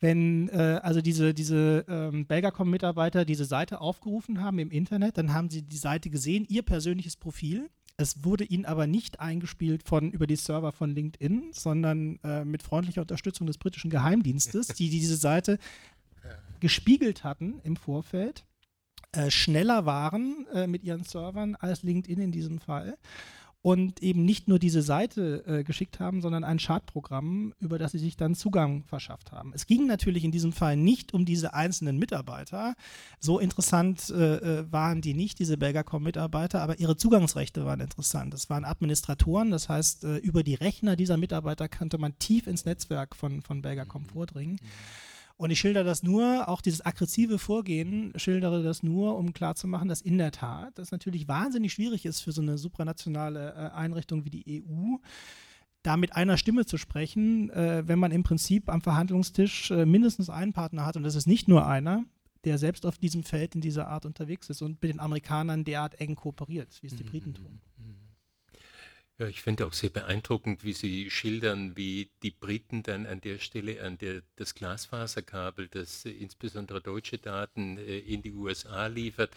[0.00, 5.48] wenn äh, also diese, diese ähm, Belgacom-Mitarbeiter diese Seite aufgerufen haben im Internet, dann haben
[5.48, 7.70] sie die Seite gesehen, ihr persönliches Profil.
[7.96, 12.62] Es wurde ihnen aber nicht eingespielt von über die Server von LinkedIn, sondern äh, mit
[12.62, 15.58] freundlicher Unterstützung des britischen Geheimdienstes, die, die diese Seite
[16.60, 18.44] gespiegelt hatten im Vorfeld,
[19.12, 22.98] äh, schneller waren äh, mit ihren Servern als LinkedIn in diesem Fall
[23.66, 27.98] und eben nicht nur diese Seite äh, geschickt haben, sondern ein Chartprogramm, über das sie
[27.98, 29.50] sich dann Zugang verschafft haben.
[29.56, 32.76] Es ging natürlich in diesem Fall nicht um diese einzelnen Mitarbeiter.
[33.18, 38.34] So interessant äh, äh waren die nicht, diese Belgacom-Mitarbeiter, aber ihre Zugangsrechte waren interessant.
[38.34, 42.66] Es waren Administratoren, das heißt, äh, über die Rechner dieser Mitarbeiter konnte man tief ins
[42.66, 44.06] Netzwerk von, von Belgacom mhm.
[44.06, 44.58] vordringen.
[44.62, 45.05] Mhm.
[45.38, 50.00] Und ich schildere das nur, auch dieses aggressive Vorgehen, schildere das nur, um klarzumachen, dass
[50.00, 54.30] in der Tat das natürlich wahnsinnig schwierig ist für so eine supranationale äh, Einrichtung wie
[54.30, 54.96] die EU,
[55.82, 60.30] da mit einer Stimme zu sprechen, äh, wenn man im Prinzip am Verhandlungstisch äh, mindestens
[60.30, 62.04] einen Partner hat und das ist nicht nur einer,
[62.44, 66.00] der selbst auf diesem Feld in dieser Art unterwegs ist und mit den Amerikanern derart
[66.00, 67.60] eng kooperiert, wie es die Briten tun.
[69.18, 73.38] Ja, ich finde auch sehr beeindruckend, wie Sie schildern, wie die Briten dann an der
[73.38, 79.30] Stelle an der, das Glasfaserkabel, das insbesondere deutsche Daten äh, in die USA liefert,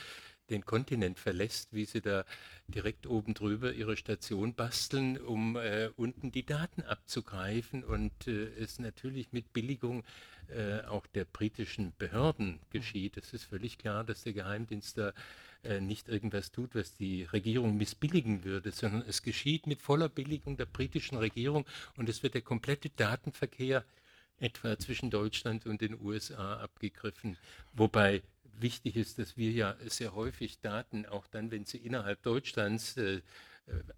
[0.50, 2.26] den Kontinent verlässt, wie sie da
[2.68, 8.80] direkt oben drüber ihre Station basteln, um äh, unten die Daten abzugreifen und äh, es
[8.80, 10.04] natürlich mit Billigung
[10.48, 13.15] äh, auch der britischen Behörden geschieht.
[13.18, 15.13] Es ist völlig klar, dass der Geheimdienst da
[15.63, 20.56] äh, nicht irgendwas tut, was die Regierung missbilligen würde, sondern es geschieht mit voller Billigung
[20.56, 21.65] der britischen Regierung
[21.98, 23.84] und es wird der komplette Datenverkehr
[24.39, 27.38] etwa zwischen Deutschland und den USA abgegriffen.
[27.74, 28.22] Wobei
[28.60, 33.15] wichtig ist, dass wir ja sehr häufig Daten, auch dann, wenn sie innerhalb Deutschlands äh,
[33.15, 33.22] äh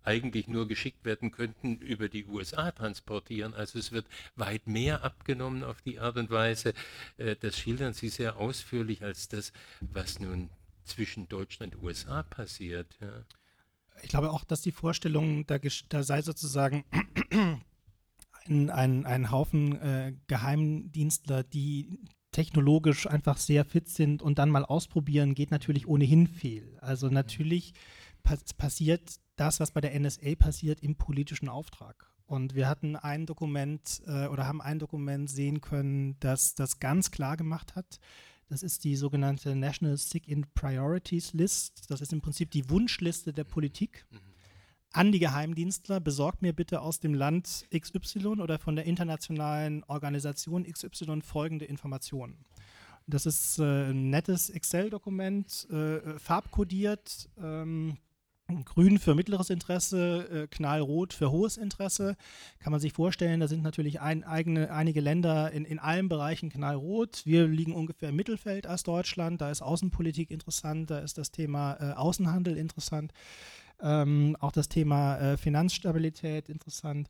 [0.03, 3.53] eigentlich nur geschickt werden könnten, über die USA transportieren.
[3.53, 6.73] Also es wird weit mehr abgenommen auf die Art und Weise.
[7.17, 10.49] Äh, das schildern Sie sehr ausführlich als das, was nun
[10.83, 12.97] zwischen Deutschland und USA passiert.
[13.01, 13.25] Ja.
[14.03, 15.57] Ich glaube auch, dass die Vorstellung, da,
[15.89, 16.85] da sei sozusagen
[18.45, 21.99] ein, ein, ein Haufen äh, Geheimdienstler, die
[22.31, 26.77] technologisch einfach sehr fit sind und dann mal ausprobieren, geht natürlich ohnehin fehl.
[26.81, 27.73] Also natürlich
[28.23, 32.11] pass passiert das, was bei der NSA passiert, im politischen Auftrag.
[32.25, 37.11] Und wir hatten ein Dokument äh, oder haben ein Dokument sehen können, das das ganz
[37.11, 37.99] klar gemacht hat,
[38.51, 41.89] das ist die sogenannte National Sick-in Priorities List.
[41.89, 44.17] Das ist im Prinzip die Wunschliste der Politik mhm.
[44.91, 46.01] an die Geheimdienstler.
[46.01, 52.43] Besorgt mir bitte aus dem Land XY oder von der internationalen Organisation XY folgende Informationen.
[53.07, 57.29] Das ist äh, ein nettes Excel-Dokument, äh, farbkodiert.
[57.41, 57.97] Ähm,
[58.65, 62.15] Grün für mittleres Interesse, äh, knallrot für hohes Interesse.
[62.59, 66.49] Kann man sich vorstellen, da sind natürlich ein, eigene, einige Länder in, in allen Bereichen
[66.49, 67.21] knallrot.
[67.25, 69.41] Wir liegen ungefähr im Mittelfeld als Deutschland.
[69.41, 73.13] Da ist Außenpolitik interessant, da ist das Thema äh, Außenhandel interessant.
[73.81, 77.09] Ähm, auch das Thema äh, Finanzstabilität interessant.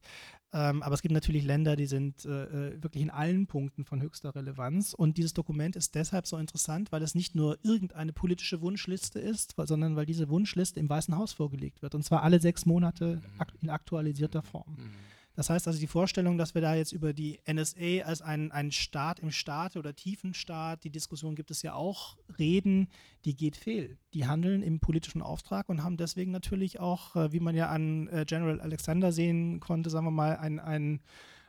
[0.54, 4.02] Ähm, aber es gibt natürlich Länder, die sind äh, äh, wirklich in allen Punkten von
[4.02, 4.94] höchster Relevanz.
[4.94, 9.56] Und dieses Dokument ist deshalb so interessant, weil es nicht nur irgendeine politische Wunschliste ist,
[9.58, 11.96] sondern weil diese Wunschliste im Weißen Haus vorgelegt wird.
[11.96, 13.22] Und zwar alle sechs Monate
[13.62, 14.76] in aktualisierter Form.
[14.78, 15.11] Mhm.
[15.34, 18.72] Das heißt also die Vorstellung, dass wir da jetzt über die NSA als einen, einen
[18.72, 22.90] Staat im Staat oder tiefen Staat, die Diskussion gibt es ja auch, reden,
[23.24, 23.98] die geht fehl.
[24.14, 28.08] Die handeln im politischen Auftrag und haben deswegen natürlich auch, äh, wie man ja an
[28.10, 31.00] äh, General Alexander sehen konnte, sagen wir mal, ein, ein,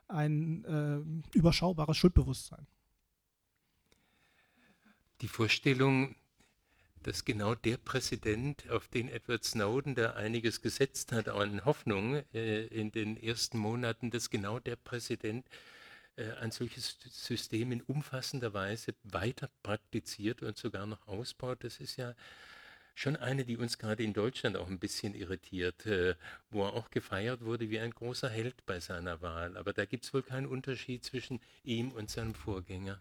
[0.06, 2.66] ein äh, überschaubares Schuldbewusstsein.
[5.22, 6.14] Die Vorstellung,
[7.02, 12.66] dass genau der Präsident, auf den Edward Snowden da einiges gesetzt hat, an Hoffnung äh,
[12.66, 15.46] in den ersten Monaten, dass genau der Präsident
[16.16, 21.96] äh, ein solches System in umfassender Weise weiter praktiziert und sogar noch ausbaut, das ist
[21.96, 22.14] ja
[22.94, 26.14] schon eine, die uns gerade in Deutschland auch ein bisschen irritiert, äh,
[26.50, 29.56] wo er auch gefeiert wurde wie ein großer Held bei seiner Wahl.
[29.56, 33.00] Aber da gibt es wohl keinen Unterschied zwischen ihm und seinem Vorgänger.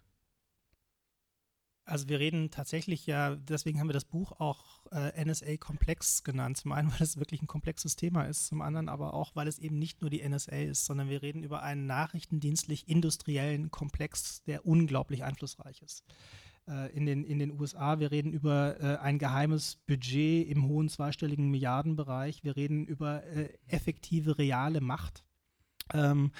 [1.92, 6.56] Also wir reden tatsächlich ja, deswegen haben wir das Buch auch äh, NSA Komplex genannt.
[6.56, 9.58] Zum einen, weil es wirklich ein komplexes Thema ist, zum anderen aber auch, weil es
[9.58, 15.22] eben nicht nur die NSA ist, sondern wir reden über einen nachrichtendienstlich-industriellen Komplex, der unglaublich
[15.22, 16.02] einflussreich ist.
[16.66, 20.88] Äh, in, den, in den USA, wir reden über äh, ein geheimes Budget im hohen
[20.88, 25.24] zweistelligen Milliardenbereich, wir reden über äh, effektive, reale Macht.
[25.92, 26.32] Ähm,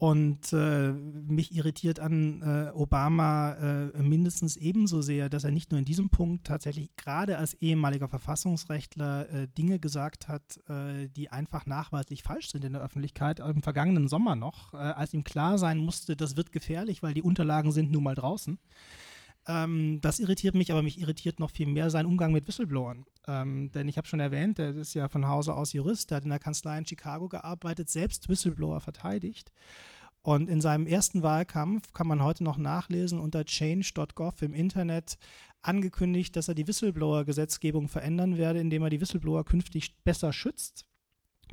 [0.00, 3.52] und äh, mich irritiert an äh, Obama
[3.92, 8.08] äh, mindestens ebenso sehr, dass er nicht nur in diesem Punkt tatsächlich gerade als ehemaliger
[8.08, 13.40] Verfassungsrechtler äh, Dinge gesagt hat, äh, die einfach nachweislich falsch sind in der Öffentlichkeit.
[13.40, 17.20] Im vergangenen Sommer noch, äh, als ihm klar sein musste, das wird gefährlich, weil die
[17.20, 18.58] Unterlagen sind nun mal draußen.
[19.50, 23.04] Ähm, das irritiert mich, aber mich irritiert noch viel mehr sein Umgang mit Whistleblowern.
[23.26, 26.24] Ähm, denn ich habe schon erwähnt, der ist ja von Hause aus Jurist, der hat
[26.24, 29.50] in der Kanzlei in Chicago gearbeitet, selbst Whistleblower verteidigt.
[30.22, 35.16] Und in seinem ersten Wahlkampf kann man heute noch nachlesen unter change.gov im Internet
[35.62, 40.86] angekündigt, dass er die Whistleblower-Gesetzgebung verändern werde, indem er die Whistleblower künftig besser schützt.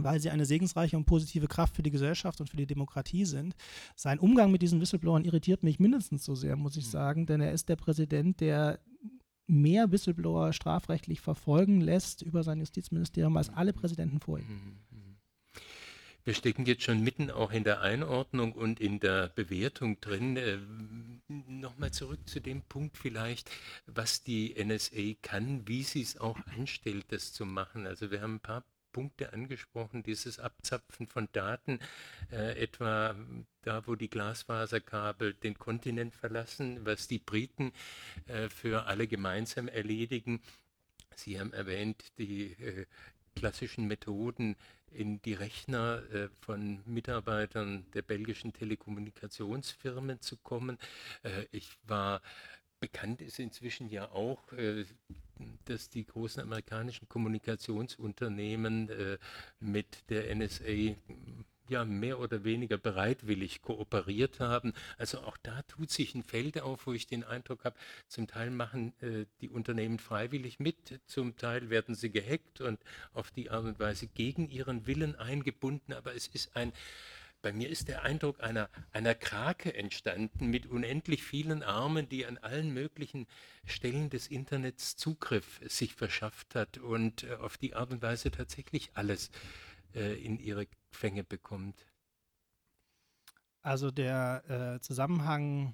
[0.04, 3.56] Weil sie eine segensreiche und positive Kraft für die Gesellschaft und für die Demokratie sind.
[3.96, 6.92] Sein Umgang mit diesen Whistleblowern irritiert mich mindestens so sehr, muss ich mhm.
[6.92, 8.80] sagen, denn er ist der Präsident, der
[9.48, 14.48] mehr Whistleblower strafrechtlich verfolgen lässt über sein Justizministerium als alle Präsidenten vor ihm.
[14.48, 14.78] Mhm.
[16.28, 20.36] Wir stecken jetzt schon mitten auch in der Einordnung und in der Bewertung drin.
[20.36, 20.58] Äh,
[21.30, 23.50] Nochmal zurück zu dem Punkt vielleicht,
[23.86, 27.88] was die NSA kann, wie sie es auch anstellt, das zu machen.
[27.88, 28.66] Also wir haben ein paar
[28.98, 31.78] Punkte angesprochen, dieses Abzapfen von Daten,
[32.32, 33.16] äh, etwa
[33.62, 37.74] da, wo die Glasfaserkabel den Kontinent verlassen, was die Briten
[38.26, 40.42] äh, für alle gemeinsam erledigen.
[41.16, 42.88] Sie haben erwähnt, die äh,
[43.36, 44.56] klassischen Methoden
[44.90, 50.80] in die Rechner äh, von Mitarbeitern der belgischen Telekommunikationsfirmen zu kommen.
[51.22, 52.24] Äh, ich war
[52.80, 54.86] bekannt ist inzwischen ja auch, äh,
[55.66, 59.18] dass die großen amerikanischen Kommunikationsunternehmen äh,
[59.60, 60.96] mit der NSA
[61.70, 64.74] ja mehr oder weniger bereitwillig kooperiert haben.
[64.98, 68.52] Also auch da tut sich ein Feld auf, wo ich den Eindruck habe, zum Teil
[68.52, 72.80] machen äh, die Unternehmen freiwillig mit, zum Teil werden sie gehackt und
[73.14, 76.72] auf die Art und Weise gegen ihren Willen eingebunden, aber es ist ein
[77.48, 82.38] bei mir ist der Eindruck einer, einer Krake entstanden mit unendlich vielen Armen, die an
[82.38, 83.26] allen möglichen
[83.64, 88.92] Stellen des Internets Zugriff sich verschafft hat und äh, auf die Art und Weise tatsächlich
[88.96, 89.32] alles
[89.96, 91.86] äh, in ihre Fänge bekommt.
[93.62, 94.44] Also der
[94.76, 95.74] äh, Zusammenhang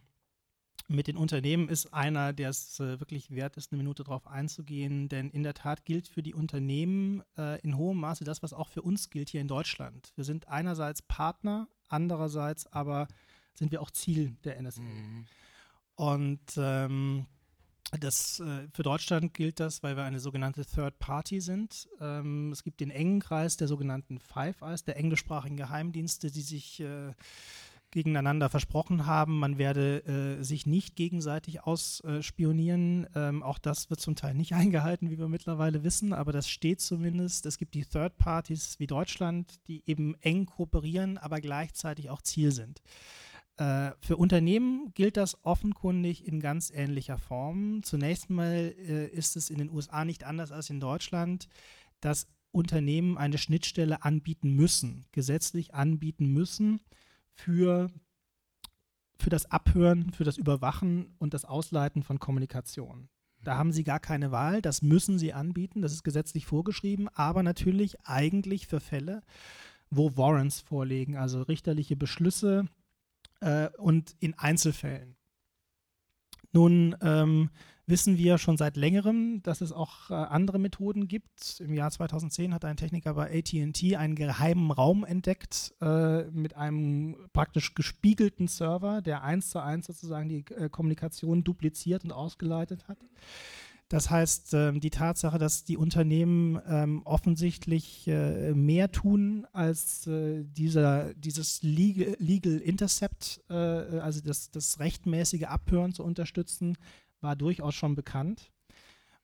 [0.87, 5.09] mit den Unternehmen ist einer, der es äh, wirklich wert ist, eine Minute darauf einzugehen,
[5.09, 8.69] denn in der Tat gilt für die Unternehmen äh, in hohem Maße das, was auch
[8.69, 10.11] für uns gilt hier in Deutschland.
[10.15, 13.07] Wir sind einerseits Partner, andererseits aber
[13.53, 14.81] sind wir auch Ziel der NSA.
[14.81, 15.25] Mhm.
[15.95, 17.27] Und ähm,
[17.99, 21.87] das, äh, für Deutschland gilt das, weil wir eine sogenannte Third Party sind.
[21.99, 26.79] Ähm, es gibt den engen Kreis der sogenannten Five Eyes, der englischsprachigen Geheimdienste, die sich
[26.79, 27.13] äh,
[27.93, 30.03] gegeneinander versprochen haben, man werde
[30.39, 33.07] äh, sich nicht gegenseitig ausspionieren.
[33.15, 36.81] Ähm, auch das wird zum Teil nicht eingehalten, wie wir mittlerweile wissen, aber das steht
[36.81, 37.45] zumindest.
[37.45, 42.51] Es gibt die Third Parties wie Deutschland, die eben eng kooperieren, aber gleichzeitig auch Ziel
[42.51, 42.81] sind.
[43.57, 47.83] Äh, für Unternehmen gilt das offenkundig in ganz ähnlicher Form.
[47.83, 51.47] Zunächst mal äh, ist es in den USA nicht anders als in Deutschland,
[52.01, 56.81] dass Unternehmen eine Schnittstelle anbieten müssen, gesetzlich anbieten müssen
[57.35, 57.89] für,
[59.17, 63.09] für das Abhören, für das Überwachen und das Ausleiten von Kommunikation.
[63.43, 67.43] Da haben sie gar keine Wahl, das müssen sie anbieten, das ist gesetzlich vorgeschrieben, aber
[67.43, 69.21] natürlich eigentlich für Fälle,
[69.89, 72.67] wo Warrants vorliegen, also richterliche Beschlüsse
[73.41, 75.15] äh, und in Einzelfällen.
[76.53, 77.49] Nun ähm,
[77.85, 81.59] wissen wir schon seit längerem, dass es auch äh, andere Methoden gibt.
[81.59, 87.17] Im Jahr 2010 hat ein Techniker bei ATT einen geheimen Raum entdeckt äh, mit einem
[87.33, 92.97] praktisch gespiegelten Server, der eins zu eins sozusagen die äh, Kommunikation dupliziert und ausgeleitet hat.
[93.89, 100.43] Das heißt, ähm, die Tatsache, dass die Unternehmen ähm, offensichtlich äh, mehr tun als äh,
[100.45, 106.77] dieser, dieses Legal, Intercept, äh, also das, das rechtmäßige Abhören zu unterstützen,
[107.23, 108.51] war durchaus schon bekannt.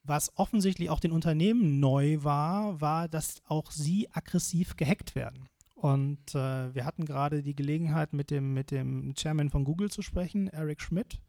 [0.03, 5.49] Was offensichtlich auch den Unternehmen neu war, war, dass auch sie aggressiv gehackt werden.
[5.75, 10.01] Und äh, wir hatten gerade die Gelegenheit, mit dem, mit dem Chairman von Google zu
[10.01, 11.19] sprechen, Eric Schmidt.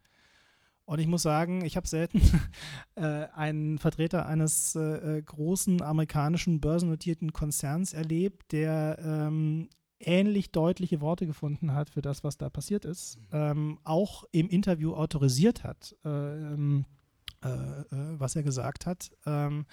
[0.85, 2.21] Und ich muss sagen, ich habe selten
[2.95, 9.69] äh, einen Vertreter eines äh, äh, großen amerikanischen börsennotierten Konzerns erlebt, der ähm,
[10.07, 13.23] ähnlich deutliche Worte gefunden hat für das, was da passiert ist, mhm.
[13.31, 15.95] ähm, auch im Interview autorisiert hat.
[16.05, 16.85] Ähm,
[17.43, 17.85] äh, äh,
[18.19, 19.09] was er gesagt hat.
[19.25, 19.65] Ähm,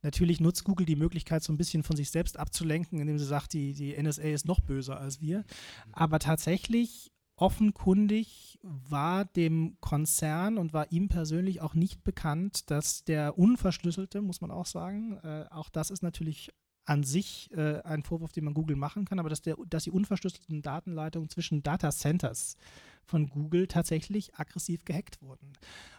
[0.00, 3.52] natürlich nutzt Google die Möglichkeit, so ein bisschen von sich selbst abzulenken, indem sie sagt,
[3.52, 5.40] die, die NSA ist noch böser als wir.
[5.40, 5.44] Mhm.
[5.92, 13.36] Aber tatsächlich offenkundig war dem Konzern und war ihm persönlich auch nicht bekannt, dass der
[13.36, 16.50] unverschlüsselte, muss man auch sagen, äh, auch das ist natürlich
[16.90, 19.92] an sich äh, ein Vorwurf, den man Google machen kann, aber dass, der, dass die
[19.92, 22.56] unverschlüsselten Datenleitungen zwischen Data Centers
[23.04, 25.52] von Google tatsächlich aggressiv gehackt wurden.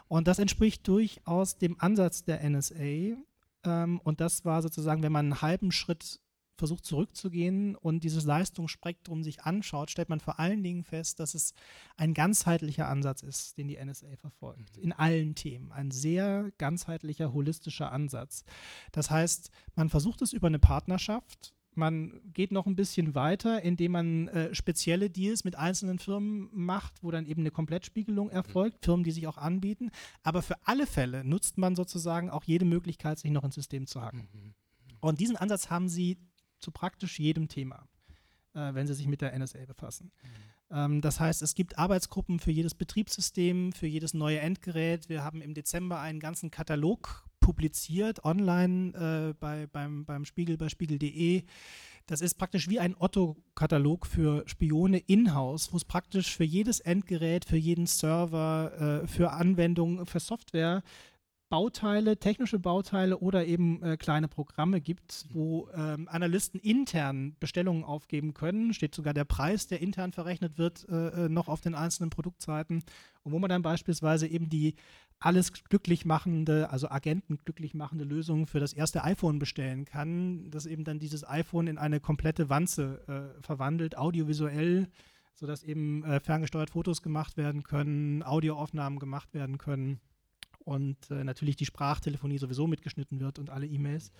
[0.09, 3.15] Und das entspricht durchaus dem Ansatz der NSA.
[3.63, 6.19] Ähm, und das war sozusagen, wenn man einen halben Schritt
[6.61, 11.55] versucht zurückzugehen und dieses Leistungsspektrum sich anschaut, stellt man vor allen Dingen fest, dass es
[11.97, 14.83] ein ganzheitlicher Ansatz ist, den die NSA verfolgt, mhm.
[14.83, 15.71] in allen Themen.
[15.71, 18.43] Ein sehr ganzheitlicher, holistischer Ansatz.
[18.91, 23.93] Das heißt, man versucht es über eine Partnerschaft, man geht noch ein bisschen weiter, indem
[23.93, 28.85] man äh, spezielle Deals mit einzelnen Firmen macht, wo dann eben eine Komplettspiegelung erfolgt, mhm.
[28.85, 29.89] Firmen, die sich auch anbieten.
[30.21, 33.99] Aber für alle Fälle nutzt man sozusagen auch jede Möglichkeit, sich noch ins System zu
[33.99, 34.29] hacken.
[34.31, 34.53] Mhm.
[35.01, 36.17] Und diesen Ansatz haben sie
[36.61, 37.87] zu praktisch jedem Thema,
[38.53, 40.11] äh, wenn Sie sich mit der NSA befassen.
[40.23, 40.51] Mhm.
[40.71, 45.09] Ähm, das heißt, es gibt Arbeitsgruppen für jedes Betriebssystem, für jedes neue Endgerät.
[45.09, 50.69] Wir haben im Dezember einen ganzen Katalog publiziert, online äh, bei, beim, beim Spiegel, bei
[50.69, 51.43] spiegel.de.
[52.07, 57.45] Das ist praktisch wie ein Otto-Katalog für Spione in-house, wo es praktisch für jedes Endgerät,
[57.45, 60.83] für jeden Server, äh, für Anwendungen, für Software
[61.51, 68.33] Bauteile, technische Bauteile oder eben äh, kleine Programme gibt, wo ähm, Analysten intern Bestellungen aufgeben
[68.33, 68.73] können.
[68.73, 72.83] Steht sogar der Preis, der intern verrechnet wird, äh, äh noch auf den einzelnen Produktseiten.
[73.23, 74.75] Und wo man dann beispielsweise eben die
[75.19, 80.65] alles glücklich machende, also Agenten glücklich machende Lösung für das erste iPhone bestellen kann, das
[80.65, 84.87] eben dann dieses iPhone in eine komplette Wanze äh, verwandelt, audiovisuell,
[85.33, 89.99] sodass eben äh, ferngesteuert Fotos gemacht werden können, Audioaufnahmen gemacht werden können
[90.63, 94.11] und äh, natürlich die Sprachtelefonie sowieso mitgeschnitten wird und alle E-Mails.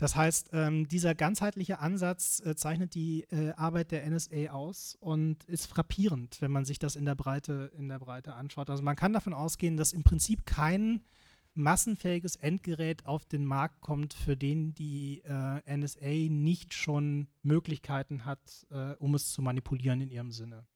[0.00, 5.44] Das heißt, ähm, dieser ganzheitliche Ansatz äh, zeichnet die äh, Arbeit der NSA aus und
[5.44, 8.70] ist frappierend, wenn man sich das in der Breite, in der Breite anschaut.
[8.70, 11.02] Also man kann davon ausgehen, dass im Prinzip kein
[11.54, 18.66] massenfähiges Endgerät auf den Markt kommt, für den die äh, NSA nicht schon Möglichkeiten hat,
[18.70, 20.66] äh, um es zu manipulieren in ihrem Sinne.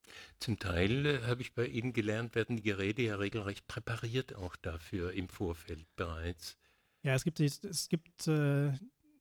[0.41, 4.57] Zum Teil äh, habe ich bei Ihnen gelernt, werden die Geräte ja regelrecht präpariert auch
[4.57, 6.57] dafür im Vorfeld bereits.
[7.03, 8.73] Ja, es gibt, es gibt äh,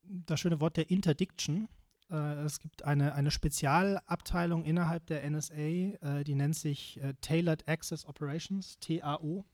[0.04, 1.68] das schöne Wort der Interdiction.
[2.10, 8.06] Äh, es gibt eine, eine Spezialabteilung innerhalb der NSA, äh, die nennt sich Tailored Access
[8.06, 9.46] Operations, TAO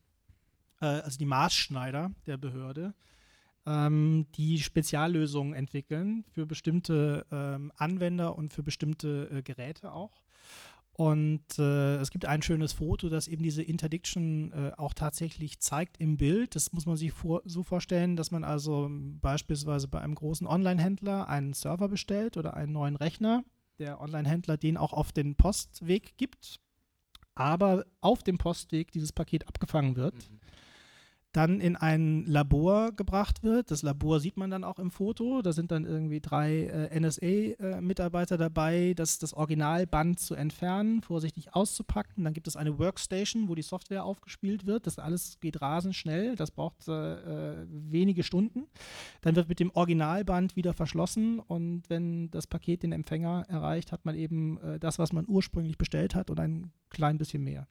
[0.80, 2.94] äh, also die Maßschneider der Behörde,
[3.66, 10.22] ähm, die Speziallösungen entwickeln für bestimmte ähm, Anwender und für bestimmte äh, Geräte auch.
[10.92, 15.98] Und äh, es gibt ein schönes Foto, das eben diese Interdiction äh, auch tatsächlich zeigt
[15.98, 16.54] im Bild.
[16.54, 21.28] Das muss man sich vor, so vorstellen, dass man also beispielsweise bei einem großen Online-Händler
[21.28, 23.44] einen Server bestellt oder einen neuen Rechner.
[23.78, 26.60] Der Online-Händler den auch auf den Postweg gibt,
[27.34, 30.16] aber auf dem Postweg dieses Paket abgefangen wird.
[30.30, 30.40] Mhm
[31.32, 33.70] dann in ein Labor gebracht wird.
[33.70, 35.42] Das Labor sieht man dann auch im Foto.
[35.42, 41.54] Da sind dann irgendwie drei äh, NSA-Mitarbeiter äh, dabei, das, das Originalband zu entfernen, vorsichtig
[41.54, 42.24] auszupacken.
[42.24, 44.86] Dann gibt es eine Workstation, wo die Software aufgespielt wird.
[44.86, 46.34] Das alles geht rasend schnell.
[46.34, 48.66] Das braucht äh, wenige Stunden.
[49.20, 54.04] Dann wird mit dem Originalband wieder verschlossen und wenn das Paket den Empfänger erreicht, hat
[54.04, 57.68] man eben äh, das, was man ursprünglich bestellt hat und ein klein bisschen mehr.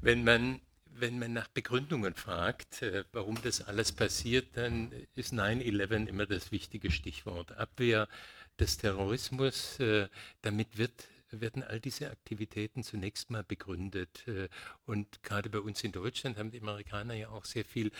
[0.00, 0.60] Wenn man
[1.00, 6.52] wenn man nach Begründungen fragt, äh, warum das alles passiert, dann ist 9-11 immer das
[6.52, 7.52] wichtige Stichwort.
[7.52, 8.08] Abwehr
[8.58, 10.08] des Terrorismus, äh,
[10.42, 14.26] damit wird, werden all diese Aktivitäten zunächst mal begründet.
[14.28, 14.48] Äh,
[14.84, 17.90] und gerade bei uns in Deutschland haben die Amerikaner ja auch sehr viel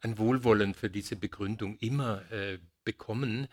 [0.00, 2.22] an Wohlwollen für diese Begründung immer
[2.84, 3.48] bekommen.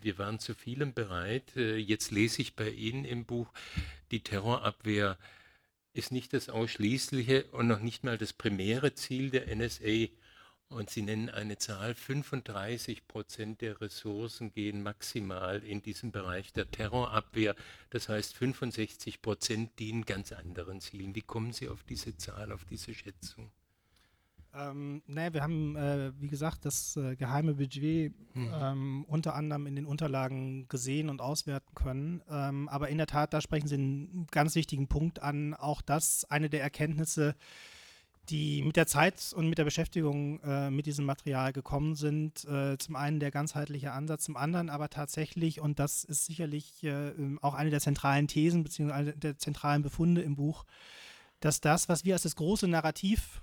[0.00, 1.54] Wir waren zu vielem bereit.
[1.54, 3.52] Jetzt lese ich bei Ihnen im Buch
[4.10, 5.18] die Terrorabwehr
[5.98, 10.06] ist nicht das ausschließliche und noch nicht mal das primäre Ziel der NSA.
[10.68, 16.70] Und Sie nennen eine Zahl, 35 Prozent der Ressourcen gehen maximal in diesen Bereich der
[16.70, 17.56] Terrorabwehr.
[17.90, 21.16] Das heißt, 65 Prozent dienen ganz anderen Zielen.
[21.16, 23.50] Wie kommen Sie auf diese Zahl, auf diese Schätzung?
[24.54, 28.54] Ähm, naja, wir haben, äh, wie gesagt, das äh, geheime Budget hm.
[28.54, 32.22] ähm, unter anderem in den Unterlagen gesehen und auswerten können.
[32.30, 35.54] Ähm, aber in der Tat, da sprechen Sie einen ganz wichtigen Punkt an.
[35.54, 37.34] Auch das eine der Erkenntnisse,
[38.30, 42.44] die mit der Zeit und mit der Beschäftigung äh, mit diesem Material gekommen sind.
[42.44, 47.12] Äh, zum einen der ganzheitliche Ansatz, zum anderen aber tatsächlich, und das ist sicherlich äh,
[47.40, 49.12] auch eine der zentralen Thesen bzw.
[49.12, 50.64] der zentralen Befunde im Buch,
[51.40, 53.42] dass das, was wir als das große Narrativ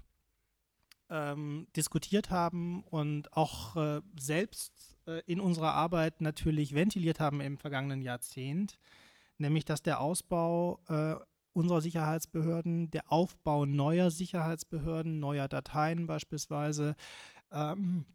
[1.10, 7.58] ähm, diskutiert haben und auch äh, selbst äh, in unserer Arbeit natürlich ventiliert haben im
[7.58, 8.78] vergangenen Jahrzehnt,
[9.38, 11.16] nämlich dass der Ausbau äh,
[11.54, 16.96] unserer Sicherheitsbehörden, der Aufbau neuer Sicherheitsbehörden, neuer Dateien beispielsweise,
[17.52, 18.06] ähm,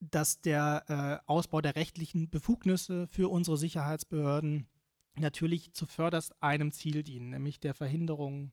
[0.00, 4.68] dass der äh, Ausbau der rechtlichen Befugnisse für unsere Sicherheitsbehörden
[5.18, 8.52] natürlich zuvörderst einem Ziel dienen, nämlich der Verhinderung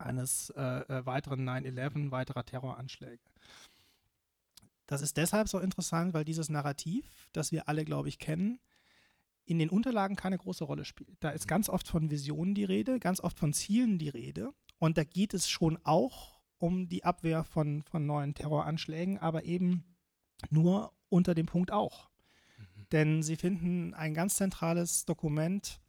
[0.00, 3.22] eines äh, äh weiteren 9-11, weiterer Terroranschläge.
[4.86, 8.58] Das ist deshalb so interessant, weil dieses Narrativ, das wir alle, glaube ich, kennen,
[9.44, 11.16] in den Unterlagen keine große Rolle spielt.
[11.20, 14.52] Da ist ganz oft von Visionen die Rede, ganz oft von Zielen die Rede.
[14.78, 19.84] Und da geht es schon auch um die Abwehr von, von neuen Terroranschlägen, aber eben
[20.50, 22.08] nur unter dem Punkt auch.
[22.58, 22.86] Mhm.
[22.92, 25.80] Denn Sie finden ein ganz zentrales Dokument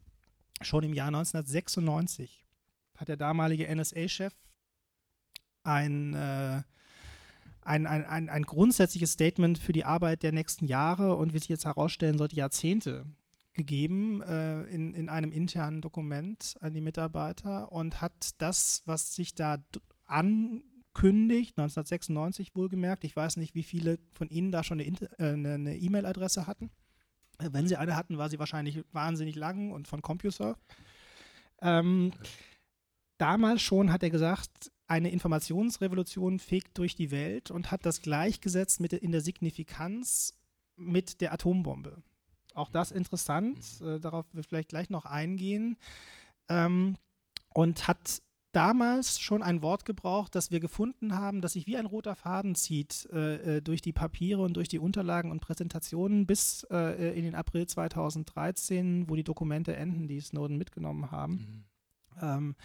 [0.60, 2.41] schon im Jahr 1996
[3.02, 4.32] hat der damalige NSA-Chef
[5.64, 6.62] ein, äh,
[7.62, 11.48] ein, ein, ein, ein grundsätzliches Statement für die Arbeit der nächsten Jahre und wie sich
[11.48, 13.04] jetzt herausstellen sollte, Jahrzehnte
[13.54, 19.34] gegeben äh, in, in einem internen Dokument an die Mitarbeiter und hat das, was sich
[19.34, 19.58] da
[20.06, 26.46] ankündigt, 1996 wohlgemerkt, ich weiß nicht, wie viele von Ihnen da schon eine äh, E-Mail-Adresse
[26.46, 26.70] hatten.
[27.38, 30.56] Wenn sie eine hatten, war sie wahrscheinlich wahnsinnig lang und von CompuServe.
[31.60, 32.12] Ähm,
[33.22, 38.80] damals schon hat er gesagt, eine Informationsrevolution fegt durch die Welt und hat das gleichgesetzt
[38.80, 40.34] mit in der Signifikanz
[40.76, 42.02] mit der Atombombe.
[42.54, 43.86] Auch das interessant, mhm.
[43.86, 45.78] äh, darauf wir vielleicht gleich noch eingehen.
[46.48, 46.96] Ähm,
[47.54, 51.86] und hat damals schon ein Wort gebraucht, das wir gefunden haben, das sich wie ein
[51.86, 56.66] roter Faden zieht äh, äh durch die Papiere und durch die Unterlagen und Präsentationen bis
[56.70, 61.34] äh, in den April 2013, wo die Dokumente enden, die Snowden mitgenommen haben.
[61.34, 61.64] Mhm.
[62.20, 62.56] Ähm,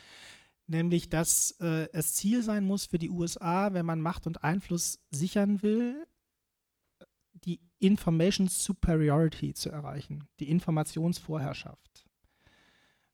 [0.67, 4.99] nämlich, dass äh, es Ziel sein muss für die USA, wenn man Macht und Einfluss
[5.09, 6.05] sichern will,
[7.33, 12.05] die Information Superiority zu erreichen, die Informationsvorherrschaft.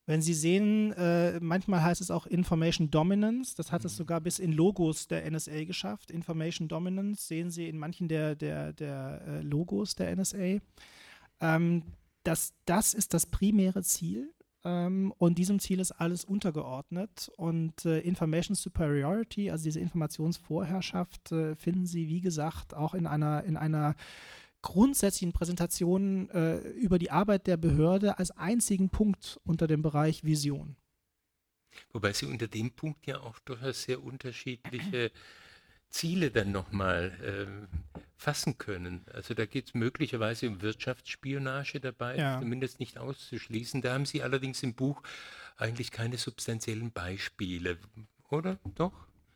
[0.05, 3.97] Wenn Sie sehen, äh, manchmal heißt es auch Information Dominance, das hat es mhm.
[3.97, 6.11] sogar bis in Logos der NSA geschafft.
[6.11, 10.59] Information Dominance sehen Sie in manchen der, der, der äh, Logos der NSA.
[11.39, 11.83] Ähm,
[12.23, 14.33] das, das ist das primäre Ziel
[14.65, 17.31] ähm, und diesem Ziel ist alles untergeordnet.
[17.37, 23.43] Und äh, Information Superiority, also diese Informationsvorherrschaft, äh, finden Sie, wie gesagt, auch in einer,
[23.43, 23.95] in einer
[24.61, 30.77] grundsätzlichen Präsentation äh, über die Arbeit der Behörde als einzigen Punkt unter dem Bereich Vision.
[31.91, 35.11] Wobei Sie unter dem Punkt ja auch durchaus sehr unterschiedliche
[35.93, 39.05] Ziele dann nochmal äh, fassen können.
[39.13, 42.39] Also da geht es möglicherweise um Wirtschaftsspionage dabei, ja.
[42.39, 43.81] zumindest nicht auszuschließen.
[43.81, 45.03] Da haben Sie allerdings im Buch
[45.55, 47.77] eigentlich keine substanziellen Beispiele,
[48.29, 48.59] oder?
[48.75, 48.93] Doch?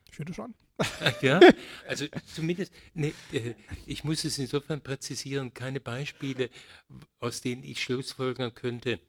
[0.10, 0.56] Ich finde schon.
[1.22, 1.40] ja,
[1.88, 3.54] also zumindest, ne, äh,
[3.86, 6.50] ich muss es insofern präzisieren, keine Beispiele,
[7.20, 9.00] aus denen ich schlussfolgern könnte,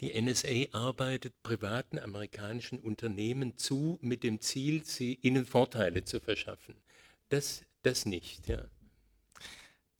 [0.00, 6.76] die NSA arbeitet privaten amerikanischen Unternehmen zu mit dem Ziel, sie ihnen Vorteile zu verschaffen.
[7.28, 8.64] Das, das nicht, ja.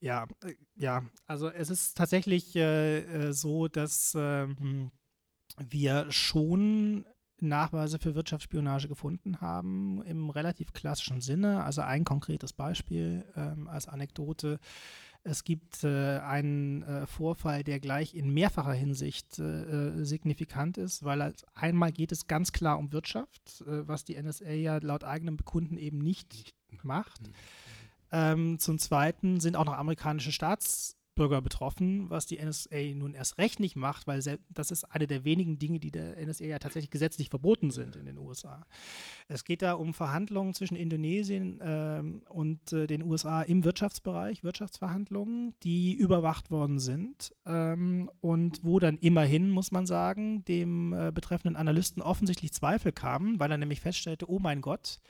[0.01, 4.47] Ja, äh, ja, also es ist tatsächlich äh, äh so, dass äh,
[5.57, 7.05] wir schon
[7.41, 11.63] Nachweise für Wirtschaftsspionage gefunden haben, im relativ klassischen Sinne.
[11.63, 14.59] Also ein konkretes Beispiel ähm, als Anekdote.
[15.23, 21.03] Es gibt äh, einen äh, Vorfall, der gleich in mehrfacher Hinsicht äh, äh signifikant ist,
[21.03, 25.35] weil als einmal geht es ganz klar um Wirtschaft, was die NSA ja laut eigenem
[25.35, 26.53] Bekunden eben nicht
[26.83, 27.21] macht.
[28.11, 33.37] Ähm, zum Zweiten sind auch noch amerikanische Staats Bürger betroffen, was die NSA nun erst
[33.39, 36.91] recht nicht macht, weil das ist eine der wenigen Dinge, die der NSA ja tatsächlich
[36.91, 38.65] gesetzlich verboten sind in den USA.
[39.27, 45.55] Es geht da um Verhandlungen zwischen Indonesien ähm, und äh, den USA im Wirtschaftsbereich, Wirtschaftsverhandlungen,
[45.61, 51.57] die überwacht worden sind ähm, und wo dann immerhin, muss man sagen, dem äh, betreffenden
[51.57, 55.01] Analysten offensichtlich Zweifel kamen, weil er nämlich feststellte, oh mein Gott,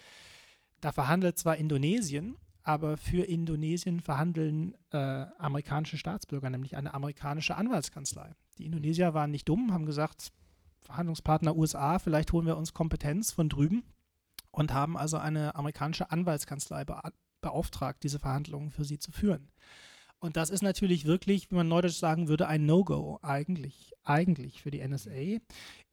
[0.81, 8.33] da verhandelt zwar Indonesien, aber für Indonesien verhandeln äh, amerikanische Staatsbürger, nämlich eine amerikanische Anwaltskanzlei.
[8.57, 10.31] Die Indonesier waren nicht dumm, haben gesagt,
[10.81, 13.83] Verhandlungspartner USA, vielleicht holen wir uns Kompetenz von drüben
[14.51, 16.99] und haben also eine amerikanische Anwaltskanzlei be
[17.41, 19.49] beauftragt, diese Verhandlungen für sie zu führen.
[20.21, 24.69] Und das ist natürlich wirklich, wie man neudeutsch sagen würde, ein No-Go eigentlich, eigentlich für
[24.69, 25.39] die NSA.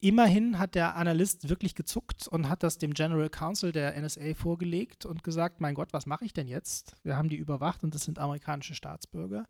[0.00, 5.06] Immerhin hat der Analyst wirklich gezuckt und hat das dem General Counsel der NSA vorgelegt
[5.06, 6.96] und gesagt, mein Gott, was mache ich denn jetzt?
[7.04, 9.46] Wir haben die überwacht und das sind amerikanische Staatsbürger.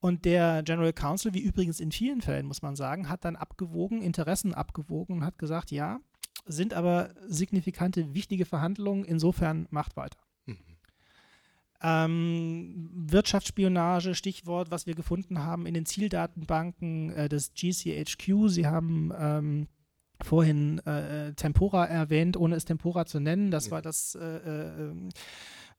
[0.00, 4.02] Und der General Counsel, wie übrigens in vielen Fällen, muss man sagen, hat dann abgewogen,
[4.02, 5.98] Interessen abgewogen und hat gesagt, ja,
[6.44, 10.18] sind aber signifikante, wichtige Verhandlungen, insofern macht weiter.
[11.86, 18.48] Ähm, Wirtschaftsspionage, Stichwort, was wir gefunden haben in den Zieldatenbanken äh, des GCHQ.
[18.48, 19.66] Sie haben ähm,
[20.22, 23.50] vorhin äh, Tempora erwähnt, ohne es Tempora zu nennen.
[23.50, 23.72] Das ja.
[23.72, 25.10] war das äh, äh ähm,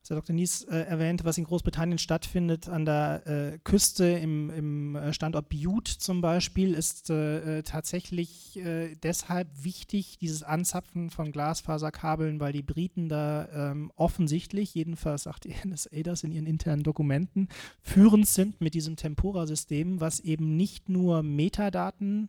[0.06, 0.34] was Herr Dr.
[0.34, 5.48] Nies äh, erwähnt, was in Großbritannien stattfindet, an der äh, Küste im, im, äh, Standort
[5.48, 12.52] Bute zum Beispiel, ist äh, äh, tatsächlich äh, deshalb wichtig, dieses Anzapfen von Glasfaserkabeln, weil
[12.52, 17.48] die Briten da ähm, offensichtlich, jedenfalls sagt die NSA das in ihren internen Dokumenten,
[17.82, 22.28] führend sind mit diesem Tempora-System, was eben nicht nur Metadaten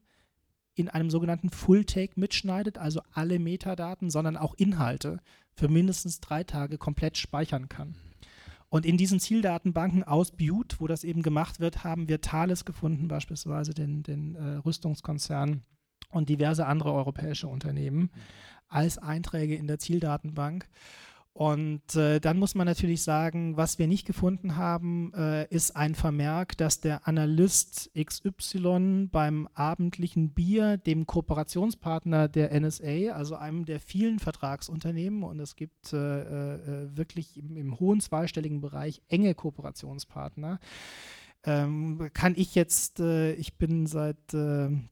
[0.73, 5.19] in einem sogenannten Full-Take mitschneidet, also alle Metadaten, sondern auch Inhalte
[5.57, 7.95] für mindestens drei Tage komplett speichern kann.
[8.69, 13.07] Und in diesen Zieldatenbanken aus Butte, wo das eben gemacht wird, haben wir Thales gefunden,
[13.07, 15.63] beispielsweise den, den äh, Rüstungskonzern
[16.11, 18.11] und diverse andere europäische Unternehmen
[18.67, 20.67] als Einträge in der Zieldatenbank.
[21.37, 25.93] Und äh, dann muss man natürlich sagen, was wir nicht gefunden haben, äh, ist ein
[25.93, 33.79] Vermerk, dass der Analyst XY beim abendlichen Bier dem Kooperationspartner der NSA, also einem der
[33.79, 40.59] vielen Vertragsunternehmen, und es gibt äh, äh, wirklich im, im, hohen zweistelligen Bereich enge Kooperationspartner,
[41.43, 44.89] ähm, kann ich jetzt, äh, ich bin seit 13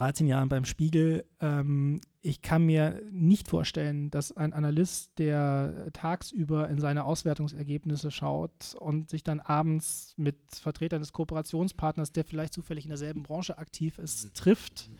[0.00, 6.70] äh, Jahren beim Spiegel, ähm, ich kann mir nicht vorstellen, dass ein Analyst, der tagsüber
[6.70, 12.86] in seine Auswertungsergebnisse schaut und sich dann abends mit Vertretern des Kooperationspartners, der vielleicht zufällig
[12.86, 14.32] in derselben Branche aktiv ist, mhm.
[14.32, 14.90] trifft,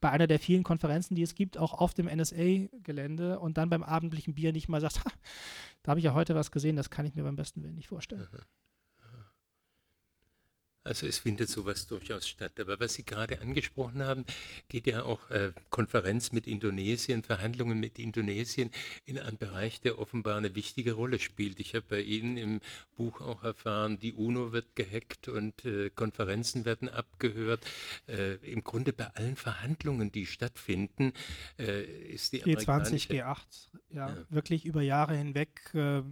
[0.00, 3.82] bei einer der vielen Konferenzen, die es gibt, auch auf dem NSA-Gelände und dann beim
[3.82, 5.02] abendlichen Bier nicht mal sagt,
[5.82, 7.88] da habe ich ja heute was gesehen, das kann ich mir beim besten Willen nicht
[7.88, 8.26] vorstellen.
[10.84, 12.58] Also es findet sowas durchaus statt.
[12.58, 14.24] Aber was Sie gerade angesprochen haben,
[14.68, 18.70] geht ja auch äh, Konferenz mit Indonesien, Verhandlungen mit Indonesien
[19.04, 21.60] in einen Bereich, der offenbar eine wichtige Rolle spielt.
[21.60, 22.60] Ich habe bei Ihnen im
[22.96, 27.60] Buch auch erfahren, die UNO wird gehackt und äh, Konferenzen werden abgehört.
[28.06, 31.12] Äh, Im Grunde bei allen Verhandlungen, die stattfinden,
[31.58, 33.36] äh, ist die G20, G8,
[33.90, 35.70] ja, ja, wirklich über Jahre hinweg.
[35.74, 36.02] Äh,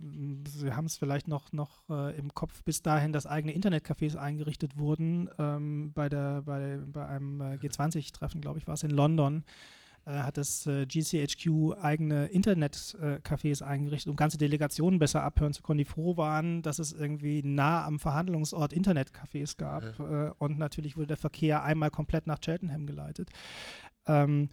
[0.47, 4.56] Sie haben es vielleicht noch, noch äh, im Kopf bis dahin, dass eigene Internetcafés eingerichtet
[4.57, 8.91] eingerichtet wurden ähm, bei, der, bei, bei einem äh, G20-Treffen, glaube ich, war es in
[8.91, 9.45] London
[10.07, 15.79] äh, hat das äh, GCHQ eigene Internetcafés eingerichtet, um ganze Delegationen besser abhören zu können,
[15.79, 19.83] die froh waren, dass es irgendwie nah am Verhandlungsort Internetcafés gab.
[19.99, 20.35] Ja.
[20.39, 23.31] Und natürlich wurde der Verkehr einmal komplett nach Cheltenham geleitet.
[24.07, 24.49] Ähm,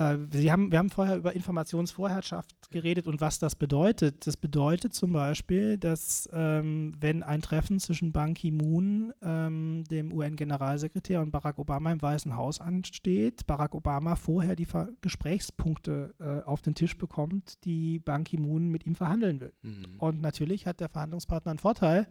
[0.00, 4.26] äh, Sie haben, wir haben vorher über Informationsvorherrschaft geredet und was das bedeutet.
[4.26, 11.20] Das bedeutet zum Beispiel, dass ähm, wenn ein Treffen zwischen Ban Ki-moon, ähm, dem UN-Generalsekretär,
[11.20, 16.62] und Barack Obama im Weißen Haus ansteht, Barack Obama vorher die Ver Gesprächspunkte äh, auf
[16.62, 19.52] den Tisch bekommt, die Ban Ki-moon mit ihm verhandeln will.
[19.62, 19.96] Mhm.
[19.98, 22.08] Und natürlich hat der Verhandlungspartner einen Vorteil,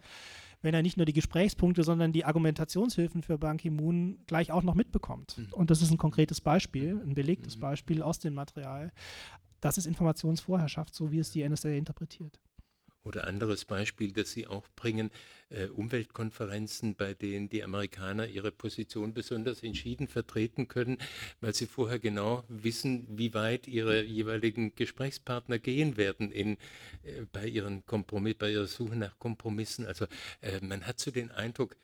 [0.62, 4.76] wenn er nicht nur die Gesprächspunkte, sondern die Argumentationshilfen für Ban Ki-moon gleich auch noch
[4.76, 5.38] mitbekommt.
[5.38, 5.54] Mhm.
[5.54, 7.62] Und das ist ein konkretes Beispiel, ein belegtes mhm.
[7.62, 8.92] Beispiel aus dem Material.
[9.62, 12.40] Das ist Informationsvorherrschaft, so wie es die NSA interpretiert.
[13.04, 15.10] Oder anderes Beispiel, das Sie auch bringen,
[15.50, 20.98] äh, Umweltkonferenzen, bei denen die Amerikaner ihre Position besonders entschieden vertreten können,
[21.40, 26.58] weil sie vorher genau wissen, wie weit ihre jeweiligen Gesprächspartner gehen werden in,
[27.04, 29.86] äh, bei, ihren Kompromiss, bei ihrer Suche nach Kompromissen.
[29.86, 30.06] Also
[30.42, 31.78] äh, man hat so den Eindruck,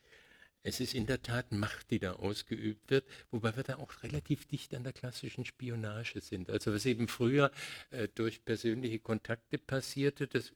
[0.63, 4.47] es ist in der Tat Macht, die da ausgeübt wird, wobei wir da auch relativ
[4.47, 6.49] dicht an der klassischen Spionage sind.
[6.49, 7.51] Also was eben früher
[7.91, 10.51] äh, durch persönliche Kontakte passierte, das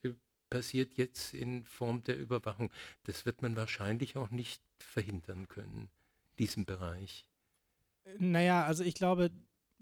[0.50, 2.72] passiert jetzt in Form der Überwachung.
[3.04, 5.90] Das wird man wahrscheinlich auch nicht verhindern können,
[6.38, 7.26] diesen Bereich.
[8.18, 9.32] Naja, also ich glaube,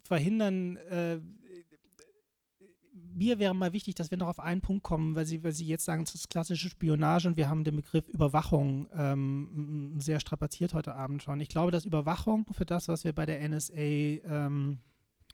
[0.04, 1.20] verhindern, äh,
[3.18, 5.66] mir wäre mal wichtig, dass wir noch auf einen Punkt kommen, weil Sie, weil Sie
[5.66, 10.74] jetzt sagen, es ist klassische Spionage und wir haben den Begriff Überwachung ähm, sehr strapaziert
[10.74, 11.40] heute Abend schon.
[11.40, 14.80] Ich glaube, dass Überwachung für das, was wir bei der NSA ähm,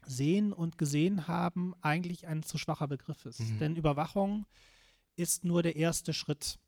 [0.06, 3.40] sehen und gesehen haben, eigentlich ein zu schwacher Begriff ist.
[3.40, 3.60] Mhm.
[3.60, 4.46] Denn Überwachung
[5.16, 6.60] ist nur der erste Schritt.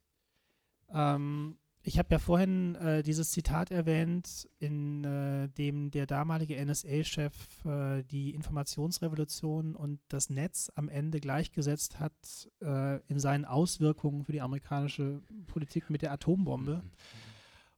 [0.90, 7.34] Ähm, ich habe ja vorhin äh, dieses Zitat erwähnt, in äh, dem der damalige NSA-Chef
[7.64, 12.14] äh, die Informationsrevolution und das Netz am Ende gleichgesetzt hat
[12.62, 16.82] äh, in seinen Auswirkungen für die amerikanische Politik mit der Atombombe.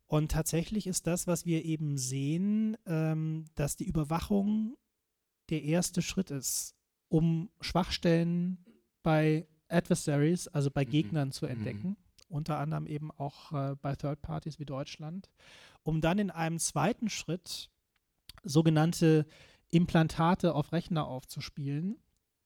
[0.05, 4.77] Und tatsächlich ist das, was wir eben sehen, ähm, dass die Überwachung
[5.49, 6.75] der erste Schritt ist,
[7.09, 8.57] um Schwachstellen
[9.03, 10.89] bei Adversaries, also bei mhm.
[10.89, 11.95] Gegnern zu entdecken, mhm.
[12.29, 15.29] unter anderem eben auch äh, bei Third Parties wie Deutschland,
[15.83, 17.69] um dann in einem zweiten Schritt
[18.43, 19.25] sogenannte
[19.69, 21.97] Implantate auf Rechner aufzuspielen.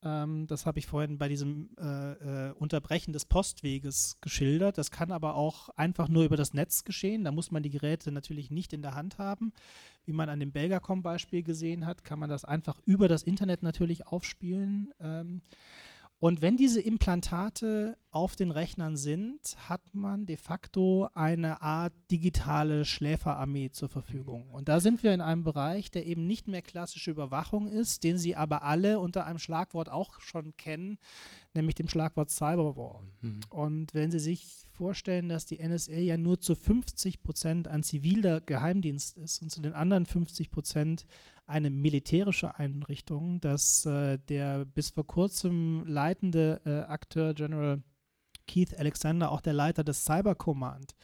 [0.04, 4.78] Ähm, das habe ich vorhin bei diesem äh, äh, Unterbrechen des Postweges geschildert.
[4.78, 7.24] Das kann aber auch einfach nur über das Netz geschehen.
[7.24, 9.54] Da muss man die Geräte natürlich nicht in der Hand haben.
[10.06, 14.08] Wie man an dem Belgacom-Beispiel gesehen hat, kann man das einfach über das Internet natürlich
[14.08, 14.92] aufspielen.
[15.00, 15.42] Ähm,
[16.22, 22.86] und wenn diese Implantate auf den Rechnern sind, hat man de facto eine Art digitale
[22.86, 24.48] Schläferarmee zur Verfügung.
[24.52, 28.20] Und da sind wir in einem Bereich, der eben nicht mehr klassische Überwachung ist, den
[28.20, 31.00] Sie aber alle unter einem Schlagwort auch schon kennen,
[31.56, 33.02] nämlich dem Schlagwort Cyberwar.
[33.22, 33.40] Mhm.
[33.50, 38.42] Und wenn Sie sich vorstellen, dass die NSA ja nur zu 50 Prozent ein ziviler
[38.42, 41.08] Geheimdienst ist und zu den anderen 50 Prozent
[41.52, 47.84] eine militärische Einrichtung, dass äh, der bis vor kurzem leitende äh, Akteur General
[48.48, 50.96] Keith Alexander auch der Leiter des Cyber Command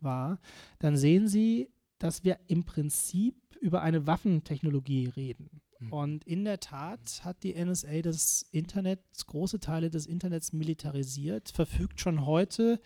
[0.00, 0.40] war,
[0.78, 5.60] dann sehen Sie, dass wir im Prinzip über eine Waffentechnologie reden.
[5.78, 5.92] Mhm.
[5.92, 12.00] Und in der Tat hat die NSA das Internet, große Teile des Internets militarisiert, verfügt
[12.00, 12.80] schon heute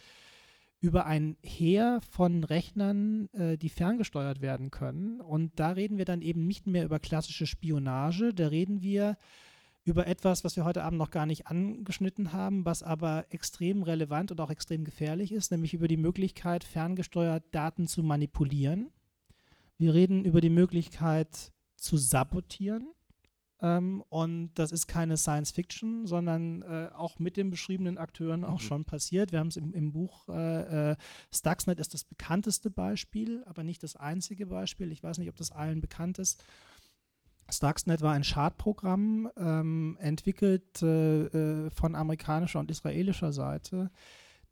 [0.80, 5.20] über ein Heer von Rechnern, äh, die ferngesteuert werden können.
[5.20, 9.16] Und da reden wir dann eben nicht mehr über klassische Spionage, da reden wir
[9.84, 14.30] über etwas, was wir heute Abend noch gar nicht angeschnitten haben, was aber extrem relevant
[14.30, 18.90] und auch extrem gefährlich ist, nämlich über die Möglichkeit, ferngesteuert Daten zu manipulieren.
[19.78, 22.92] Wir reden über die Möglichkeit zu sabotieren.
[23.62, 28.60] Ähm, und das ist keine Science Fiction, sondern äh, auch mit den beschriebenen Akteuren auch
[28.60, 28.64] mhm.
[28.64, 29.32] schon passiert.
[29.32, 30.96] Wir haben es im, im, Buch äh, äh,
[31.32, 34.92] Stuxnet ist das bekannteste Beispiel, aber nicht das einzige Beispiel.
[34.92, 36.42] Ich weiß nicht, ob das allen bekannt ist.
[37.50, 43.90] Stuxnet war ein Schadprogramm, ähm, entwickelt äh, äh, von amerikanischer und israelischer Seite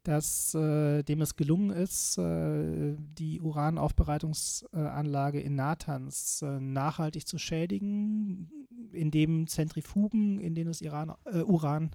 [0.02, 8.50] dass äh, dem es gelungen ist, äh, die Uranaufbereitungsanlage in Natanz äh, nachhaltig zu schädigen,
[8.92, 11.90] indem Zentrifugen, in denen das Iran, äh, Uran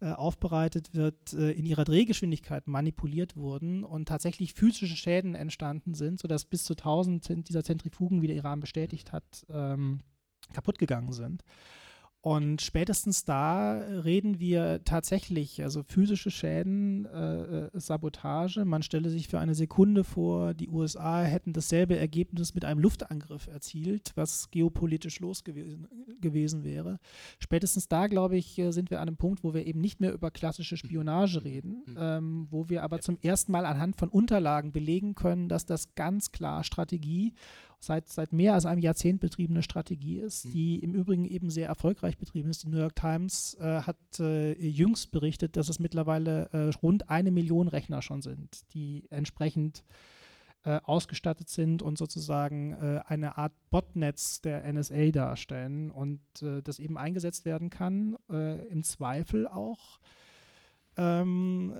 [0.00, 6.18] äh, aufbereitet wird, äh, in ihrer Drehgeschwindigkeit manipuliert wurden und tatsächlich physische Schäden entstanden sind,
[6.18, 10.00] sodass bis zu 1000 dieser Zentrifugen, wie der Iran bestätigt hat, ähm,
[10.52, 11.44] kaputt gegangen sind.
[12.22, 18.64] Und spätestens da reden wir tatsächlich, also physische Schäden, äh, äh, Sabotage.
[18.64, 23.48] Man stelle sich für eine Sekunde vor, die USA hätten dasselbe Ergebnis mit einem Luftangriff
[23.48, 25.88] erzielt, was geopolitisch los gewesen,
[26.20, 27.00] gewesen wäre.
[27.40, 30.12] Spätestens da, glaube ich, äh, sind wir an einem Punkt, wo wir eben nicht mehr
[30.12, 31.96] über klassische Spionage reden, mhm.
[31.98, 36.30] ähm, wo wir aber zum ersten Mal anhand von Unterlagen belegen können, dass das ganz
[36.30, 37.34] klar Strategie
[37.82, 40.50] seit, seit mehr als einem Jahrzehnt betriebene Strategie ist, mhm.
[40.52, 42.62] die im Übrigen eben sehr erfolgreich betrieben ist.
[42.62, 47.32] Die New York Times äh, hat äh, jüngst berichtet, dass es mittlerweile äh, rund eine
[47.32, 49.84] Million Rechner schon sind, die entsprechend
[50.64, 56.78] äh, ausgestattet sind und sozusagen äh, eine Art Botnetz der NSA darstellen und äh, das
[56.78, 59.98] eben eingesetzt werden kann, im Zweifel auch
[60.96, 61.74] ähm,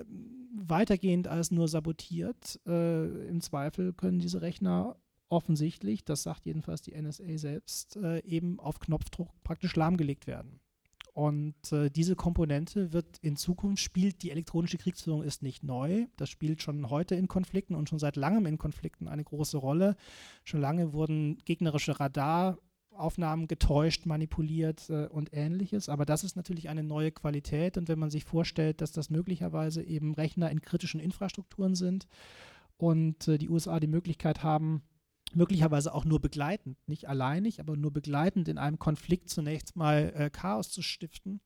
[0.55, 2.61] weitergehend als nur sabotiert.
[2.67, 4.97] Äh, Im Zweifel können diese Rechner
[5.33, 10.61] offensichtlich, das sagt jedenfalls die NSA selbst, äh, eben auf Knopfdruck praktisch lahmgelegt werden.
[11.15, 16.07] Und äh, diese Komponente wird in Zukunft spielt, die elektronische Kriegsführung ist nicht neu.
[16.17, 19.97] Das spielt schon heute in Konflikten und schon seit langem in Konflikten eine große Rolle.
[20.45, 25.91] Schon lange wurden gegnerische Radaraufnahmen getäuscht, manipuliert äh, und ähnliches.
[25.91, 27.77] Aber das ist natürlich eine neue Qualität.
[27.77, 32.07] Und wenn man sich vorstellt, dass das möglicherweise eben Rechner in kritischen Infrastrukturen sind
[32.79, 34.83] und äh, die USA die Möglichkeit haben,
[35.35, 40.31] möglicherweise auch nur begleitend, nicht alleinig, aber nur begleitend in einem Konflikt zunächst mal äh,
[40.31, 41.41] Chaos zu stiften,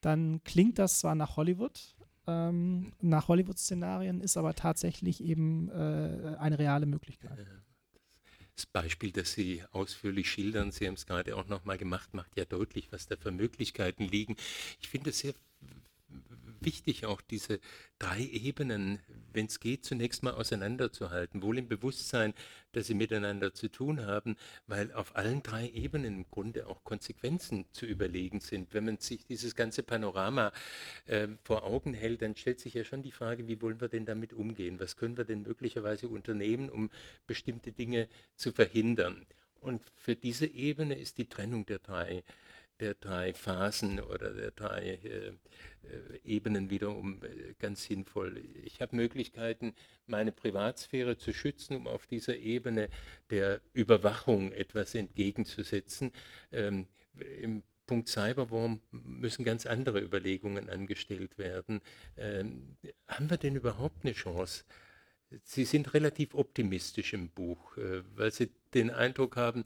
[0.00, 1.94] dann klingt das zwar nach Hollywood,
[2.26, 7.46] ähm, nach Hollywood-Szenarien, ist aber tatsächlich eben äh, eine reale Möglichkeit.
[8.54, 12.44] Das Beispiel, das Sie ausführlich schildern, Sie haben es gerade auch nochmal gemacht, macht ja
[12.44, 14.36] deutlich, was da für Möglichkeiten liegen.
[14.80, 15.34] Ich finde es sehr
[16.64, 17.60] wichtig, auch diese
[17.98, 19.00] drei Ebenen,
[19.32, 22.34] wenn es geht, zunächst mal auseinanderzuhalten, wohl im Bewusstsein,
[22.72, 24.36] dass sie miteinander zu tun haben,
[24.66, 28.74] weil auf allen drei Ebenen im Grunde auch Konsequenzen zu überlegen sind.
[28.74, 30.52] Wenn man sich dieses ganze Panorama
[31.06, 34.06] äh, vor Augen hält, dann stellt sich ja schon die Frage, wie wollen wir denn
[34.06, 34.80] damit umgehen?
[34.80, 36.90] Was können wir denn möglicherweise unternehmen, um
[37.26, 39.26] bestimmte Dinge zu verhindern?
[39.60, 42.24] Und für diese Ebene ist die Trennung der drei
[42.80, 48.42] der drei Phasen oder der drei äh, äh, Ebenen wiederum äh, ganz sinnvoll.
[48.64, 49.74] Ich habe Möglichkeiten,
[50.06, 52.88] meine Privatsphäre zu schützen, um auf dieser Ebene
[53.30, 56.12] der Überwachung etwas entgegenzusetzen.
[56.50, 56.86] Ähm,
[57.40, 61.80] Im Punkt Cyberwarm müssen ganz andere Überlegungen angestellt werden.
[62.16, 62.76] Ähm,
[63.08, 64.64] haben wir denn überhaupt eine Chance?
[65.44, 69.64] Sie sind relativ optimistisch im Buch, äh, weil Sie den Eindruck haben,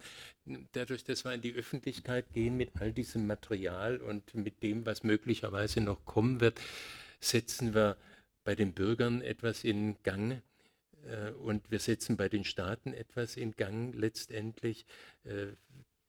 [0.72, 5.02] dadurch, dass wir in die Öffentlichkeit gehen mit all diesem Material und mit dem, was
[5.02, 6.60] möglicherweise noch kommen wird,
[7.20, 7.96] setzen wir
[8.44, 10.42] bei den Bürgern etwas in Gang
[11.04, 14.86] äh, und wir setzen bei den Staaten etwas in Gang letztendlich.
[15.24, 15.48] Äh,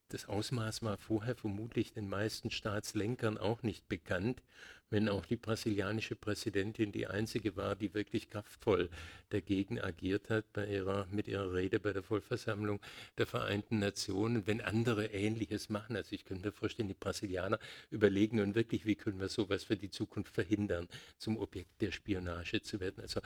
[0.09, 4.41] das Ausmaß war vorher vermutlich den meisten Staatslenkern auch nicht bekannt,
[4.89, 8.89] wenn auch die brasilianische Präsidentin die einzige war, die wirklich kraftvoll
[9.29, 12.79] dagegen agiert hat bei ihrer, mit ihrer Rede bei der Vollversammlung
[13.17, 15.95] der Vereinten Nationen, wenn andere Ähnliches machen.
[15.95, 17.59] Also ich könnte mir vorstellen, die Brasilianer
[17.89, 22.61] überlegen nun wirklich, wie können wir sowas für die Zukunft verhindern, zum Objekt der Spionage
[22.61, 23.01] zu werden.
[23.01, 23.21] Also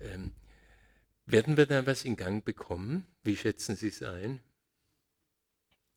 [0.00, 0.32] ähm,
[1.26, 3.06] werden wir da was in Gang bekommen?
[3.22, 4.40] Wie schätzen Sie es ein?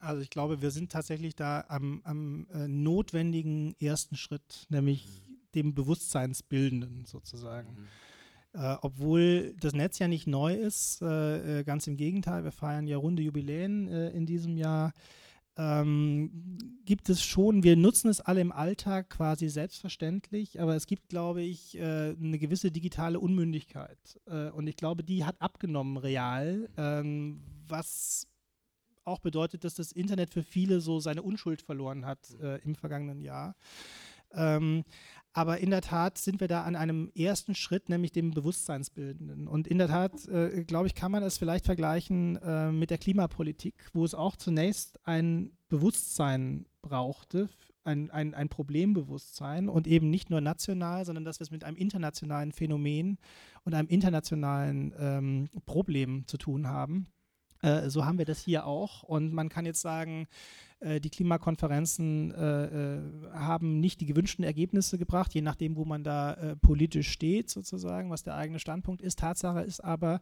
[0.04, 5.36] Also ich glaube, wir sind tatsächlich da am, am äh, notwendigen ersten Schritt, nämlich mhm.
[5.56, 7.70] dem Bewusstseinsbildenden sozusagen.
[7.70, 8.60] Mhm.
[8.60, 12.86] Äh, obwohl das Netz ja nicht neu ist, äh, äh ganz im Gegenteil, wir feiern
[12.86, 14.93] ja runde Jubiläen äh, in diesem Jahr,
[15.56, 21.10] ähm, gibt es schon, wir nutzen es alle im Alltag quasi selbstverständlich, aber es gibt,
[21.10, 24.20] glaube ich, äh, eine gewisse digitale Unmündigkeit.
[24.26, 28.28] Äh, und ich glaube, die hat abgenommen real, ähm, was
[29.06, 33.22] auch bedeutet, dass das Internet für viele so seine Unschuld verloren hat äh, im vergangenen
[33.22, 33.56] Jahr.
[34.34, 34.84] Ähm,
[35.36, 39.47] aber in der Tat sind wir da an einem ersten Schritt, nämlich dem Bewusstseinsbildenden.
[39.47, 42.99] Und in der Tat, äh, glaube ich, kann man es vielleicht vergleichen äh, mit der
[42.99, 47.49] Klimapolitik, wo es auch zunächst ein Bewusstsein brauchte,
[47.84, 51.78] ein, ein, ein Problembewusstsein und eben nicht nur national, sondern dass wir es mit einem
[51.78, 53.18] internationalen Phänomen
[53.64, 57.08] und einem internationalen ähm, Problem zu tun haben.
[57.64, 59.01] Äh, so haben wir das hier auch.
[59.01, 60.28] Und man kann jetzt sagen,
[60.84, 63.01] äh, die Klimakonferenzen äh, äh,
[63.34, 68.09] haben nicht die gewünschten Ergebnisse gebracht, je nachdem, wo man da äh, politisch steht, sozusagen,
[68.09, 69.20] was der eigene Standpunkt ist.
[69.20, 70.20] Tatsache ist aber,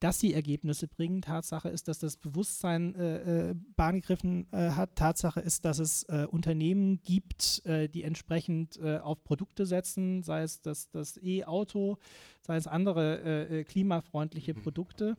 [0.00, 1.22] dass sie Ergebnisse bringen.
[1.22, 4.94] Tatsache ist, dass das Bewusstsein äh, Bahn gegriffen hat.
[4.94, 11.18] Tatsache ist, dass es Unternehmen gibt, die entsprechend auf Produkte setzen, sei es das, das
[11.20, 11.98] E-Auto,
[12.42, 14.62] sei es andere klimafreundliche mhm.
[14.62, 15.16] Produkte.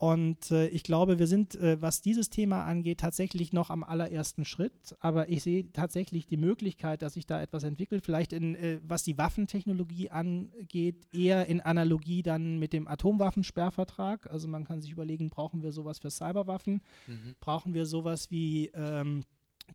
[0.00, 4.46] Und äh, ich glaube, wir sind, äh, was dieses Thema angeht, tatsächlich noch am allerersten
[4.46, 4.96] Schritt.
[4.98, 8.02] Aber ich sehe tatsächlich die Möglichkeit, dass sich da etwas entwickelt.
[8.02, 14.30] Vielleicht in, äh, was die Waffentechnologie angeht, eher in Analogie dann mit dem Atomwaffensperrvertrag.
[14.30, 16.80] Also man kann sich überlegen, brauchen wir sowas für Cyberwaffen?
[17.06, 17.34] Mhm.
[17.38, 19.24] Brauchen wir sowas wie ähm,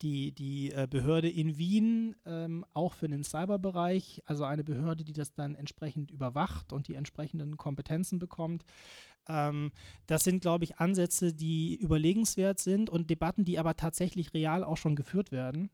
[0.01, 5.13] die, die äh, Behörde in Wien ähm, auch für den Cyberbereich, also eine Behörde, die
[5.13, 8.63] das dann entsprechend überwacht und die entsprechenden Kompetenzen bekommt.
[9.27, 9.71] Ähm,
[10.07, 14.77] das sind, glaube ich, Ansätze, die überlegenswert sind und Debatten, die aber tatsächlich real auch
[14.77, 15.69] schon geführt werden.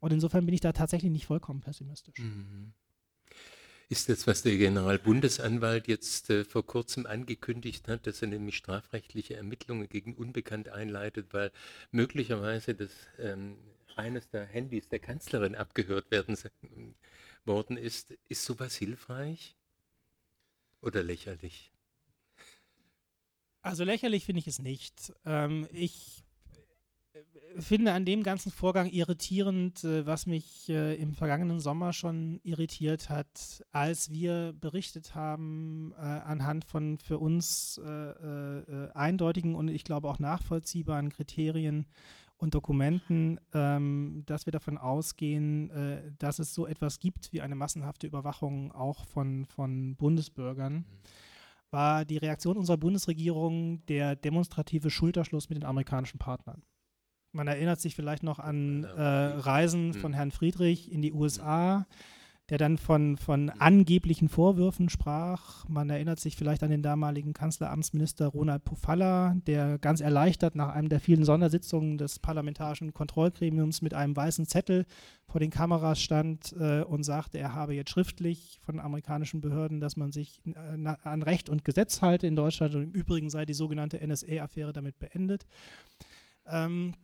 [0.00, 2.18] Und insofern bin ich da tatsächlich nicht vollkommen pessimistisch.
[2.18, 2.72] Mhm.
[3.88, 9.36] Ist das, was der Generalbundesanwalt jetzt äh, vor kurzem angekündigt hat, dass er nämlich strafrechtliche
[9.36, 11.52] Ermittlungen gegen Unbekannt einleitet, weil
[11.92, 13.56] möglicherweise das, ähm,
[13.94, 16.36] eines der Handys der Kanzlerin abgehört werden
[17.44, 19.56] worden ist, ist sowas hilfreich
[20.82, 21.70] oder lächerlich?
[23.62, 25.12] Also lächerlich finde ich es nicht.
[25.24, 26.25] Ähm, ich
[27.58, 33.08] finde an dem ganzen Vorgang irritierend, äh, was mich äh, im vergangenen Sommer schon irritiert
[33.08, 40.08] hat, als wir berichtet haben äh, anhand von für uns äh, eindeutigen und ich glaube
[40.08, 41.86] auch nachvollziehbaren Kriterien
[42.38, 48.06] und Dokumenten, ähm, dass wir davon ausgehen, dass es so etwas gibt wie eine massenhafte
[48.06, 50.74] Überwachung auch von, von Bundesbürgern.
[50.74, 50.84] Mhm
[51.70, 56.62] war die Reaktion unserer Bundesregierung der demonstrative Schulterschluss mit den amerikanischen Partnern.
[57.36, 61.86] Man erinnert sich vielleicht noch an äh, Reisen von Herrn Friedrich in die USA,
[62.48, 65.68] der dann von, von angeblichen Vorwürfen sprach.
[65.68, 70.88] Man erinnert sich vielleicht an den damaligen Kanzleramtsminister Ronald Pofalla, der ganz erleichtert nach einem
[70.88, 74.86] der vielen Sondersitzungen des parlamentarischen Kontrollgremiums mit einem weißen Zettel
[75.28, 79.96] vor den Kameras stand äh, und sagte, er habe jetzt schriftlich von amerikanischen Behörden, dass
[79.96, 83.52] man sich äh, an Recht und Gesetz halte in Deutschland und im Übrigen sei die
[83.52, 85.44] sogenannte NSA-Affäre damit beendet.
[86.46, 86.94] Ähm,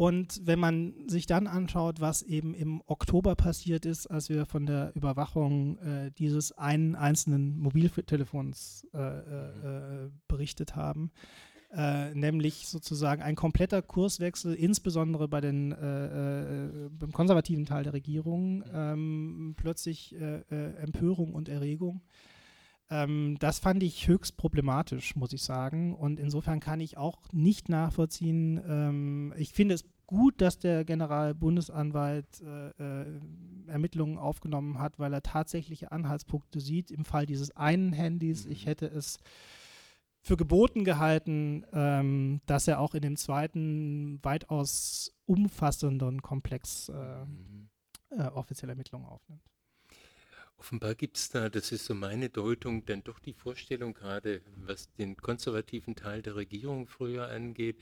[0.00, 4.64] und wenn man sich dann anschaut, was eben im Oktober passiert ist, als wir von
[4.64, 11.10] der Überwachung äh, dieses einen einzelnen Mobiltelefons äh, äh, äh, berichtet haben,
[11.74, 18.64] äh, nämlich sozusagen ein kompletter Kurswechsel, insbesondere bei den, äh, beim konservativen Teil der Regierung,
[18.72, 20.16] ähm, plötzlich
[20.48, 22.00] Empörung und Erregung.
[22.90, 25.94] Ähm, das fand ich höchst problematisch, muss ich sagen.
[25.94, 28.60] Und insofern kann ich auch nicht nachvollziehen.
[28.66, 32.70] Ähm, ich finde es gut, dass der Generalbundesanwalt äh,
[33.02, 33.20] äh,
[33.68, 36.90] Ermittlungen aufgenommen hat, weil er tatsächliche Anhaltspunkte sieht.
[36.90, 39.18] Im Fall dieses einen Handys, ich hätte es
[40.20, 47.70] für geboten gehalten, ähm, dass er auch in dem zweiten weitaus umfassenden Komplex äh, mhm.
[48.10, 49.48] äh, offizielle Ermittlungen aufnimmt.
[50.60, 54.94] Offenbar gibt es da, das ist so meine Deutung, denn doch die Vorstellung gerade, was
[54.96, 57.76] den konservativen Teil der Regierung früher angeht,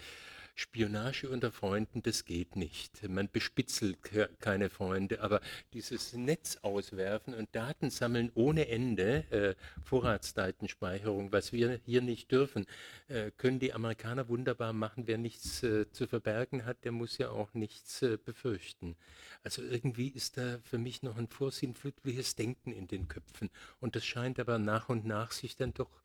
[0.59, 3.09] Spionage unter Freunden, das geht nicht.
[3.09, 3.99] Man bespitzelt
[4.41, 5.41] keine Freunde, aber
[5.73, 9.55] dieses Netz auswerfen und Daten sammeln ohne Ende, äh,
[9.85, 12.67] Vorratsdatenspeicherung, was wir hier nicht dürfen,
[13.07, 15.07] äh, können die Amerikaner wunderbar machen.
[15.07, 18.97] Wer nichts äh, zu verbergen hat, der muss ja auch nichts äh, befürchten.
[19.45, 24.05] Also irgendwie ist da für mich noch ein vorsinnflutliches Denken in den Köpfen und das
[24.05, 26.03] scheint aber nach und nach sich dann doch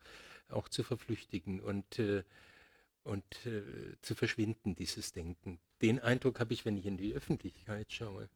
[0.48, 2.22] auch zu verflüchtigen und äh,
[3.04, 3.62] und äh,
[4.02, 5.58] zu verschwinden, dieses Denken.
[5.82, 8.28] Den Eindruck habe ich, wenn ich in die Öffentlichkeit schaue.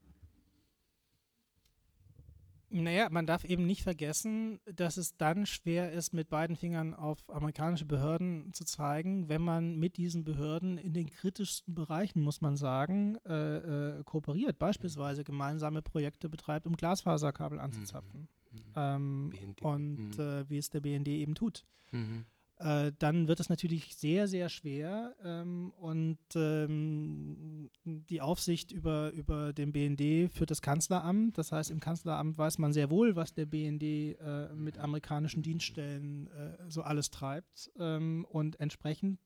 [2.71, 7.19] Naja, man darf eben nicht vergessen, dass es dann schwer ist, mit beiden Fingern auf
[7.31, 12.59] amerikanische Behörden zu zeigen, wenn man mit diesen Behörden in den kritischsten Bereichen, muss man
[12.59, 14.59] sagen, äh, äh, kooperiert.
[14.59, 18.29] Beispielsweise gemeinsame Projekte betreibt, um Glasfaserkabel anzuzapfen.
[18.53, 18.59] Mhm.
[18.77, 20.23] Ähm, und mhm.
[20.23, 21.64] äh, wie es der BND eben tut.
[21.91, 22.27] Mhm
[22.59, 29.53] äh, dann wird es natürlich sehr, sehr schwer ähm, und ähm, die Aufsicht über, über
[29.53, 31.39] den BND führt das Kanzleramt.
[31.39, 36.27] Das heißt, im Kanzleramt weiß man sehr wohl, was der BND äh, mit amerikanischen Dienststellen
[36.29, 39.21] äh, so alles treibt ähm, und entsprechend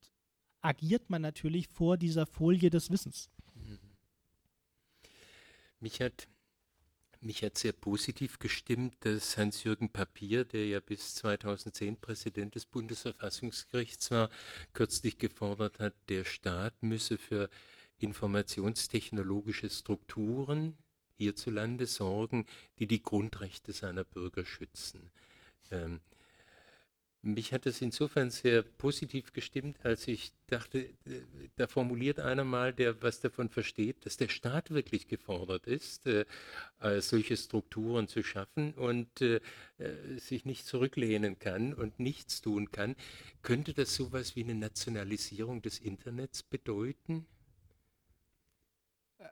[0.61, 3.31] agiert man natürlich vor dieser Folie des Wissens.
[5.81, 6.29] Mich hat
[7.23, 14.11] mich hat sehr positiv gestimmt, dass Hans-Jürgen Papier, der ja bis 2010 Präsident des Bundesverfassungsgerichts
[14.11, 14.31] war,
[14.73, 17.49] kürzlich gefordert hat, der Staat müsse für
[17.99, 20.77] informationstechnologische Strukturen
[21.17, 22.47] hierzulande sorgen,
[22.79, 25.11] die die Grundrechte seiner Bürger schützen.
[25.71, 26.01] Ähm,
[27.23, 30.91] mich hat es insofern sehr positiv gestimmt, als ich dachte,
[31.57, 36.25] da formuliert einer mal, der was davon versteht, dass der Staat wirklich gefordert ist, äh,
[36.99, 39.41] solche Strukturen zu schaffen und äh,
[39.79, 42.97] äh, sich nicht zurücklehnen kann und nichts tun kann.
[43.43, 47.27] Könnte das sowas wie eine Nationalisierung des Internets bedeuten?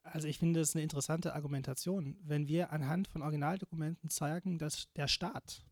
[0.04, 2.16] Also ich finde das eine interessante Argumentation.
[2.22, 5.64] Wenn wir anhand von Originaldokumenten zeigen, dass der Staat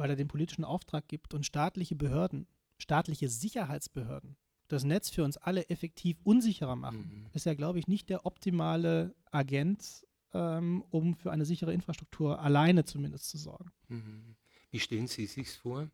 [0.00, 2.48] weil er den politischen Auftrag gibt und staatliche Behörden,
[2.78, 4.36] staatliche Sicherheitsbehörden
[4.70, 7.26] das Netz für uns alle effektiv unsicherer machen, mhm.
[7.32, 12.84] ist ja, glaube ich, nicht der optimale Agent, ähm, um für eine sichere Infrastruktur alleine
[12.84, 13.72] zumindest zu sorgen.
[13.88, 14.36] Mhm.
[14.70, 15.90] Wie stellen Sie sich vor?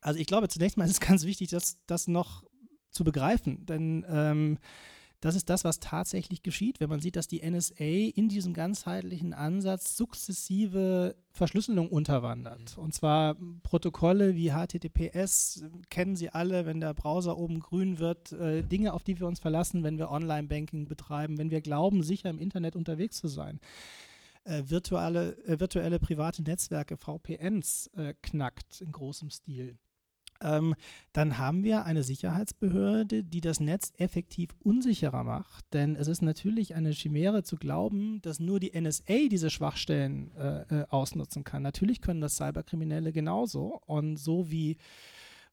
[0.00, 2.44] Also ich glaube, zunächst mal ist es ganz wichtig, das, das noch
[2.90, 4.58] zu begreifen, denn ähm,
[5.20, 9.32] das ist das, was tatsächlich geschieht, wenn man sieht, dass die NSA in diesem ganzheitlichen
[9.32, 12.76] Ansatz sukzessive Verschlüsselung unterwandert.
[12.76, 12.82] Mhm.
[12.82, 18.62] Und zwar Protokolle wie HTTPS kennen Sie alle, wenn der Browser oben grün wird, äh,
[18.62, 22.38] Dinge, auf die wir uns verlassen, wenn wir Online-Banking betreiben, wenn wir glauben, sicher im
[22.38, 23.60] Internet unterwegs zu sein.
[24.44, 29.78] Äh, virtuelle, äh, virtuelle private Netzwerke, VPNs, äh, knackt in großem Stil
[30.40, 30.74] ähm,
[31.12, 35.64] dann haben wir eine Sicherheitsbehörde, die das Netz effektiv unsicherer macht.
[35.72, 40.62] Denn es ist natürlich eine Chimäre zu glauben, dass nur die NSA diese Schwachstellen äh,
[40.62, 41.62] äh, ausnutzen kann.
[41.62, 43.80] Natürlich können das Cyberkriminelle genauso.
[43.86, 44.76] Und so wie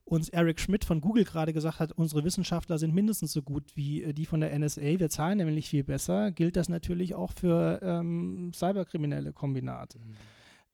[0.05, 4.03] uns Eric Schmidt von Google gerade gesagt hat, unsere Wissenschaftler sind mindestens so gut wie
[4.03, 7.79] äh, die von der NSA, wir zahlen nämlich viel besser, gilt das natürlich auch für
[7.81, 9.99] ähm, cyberkriminelle Kombinate.
[9.99, 10.15] Mhm.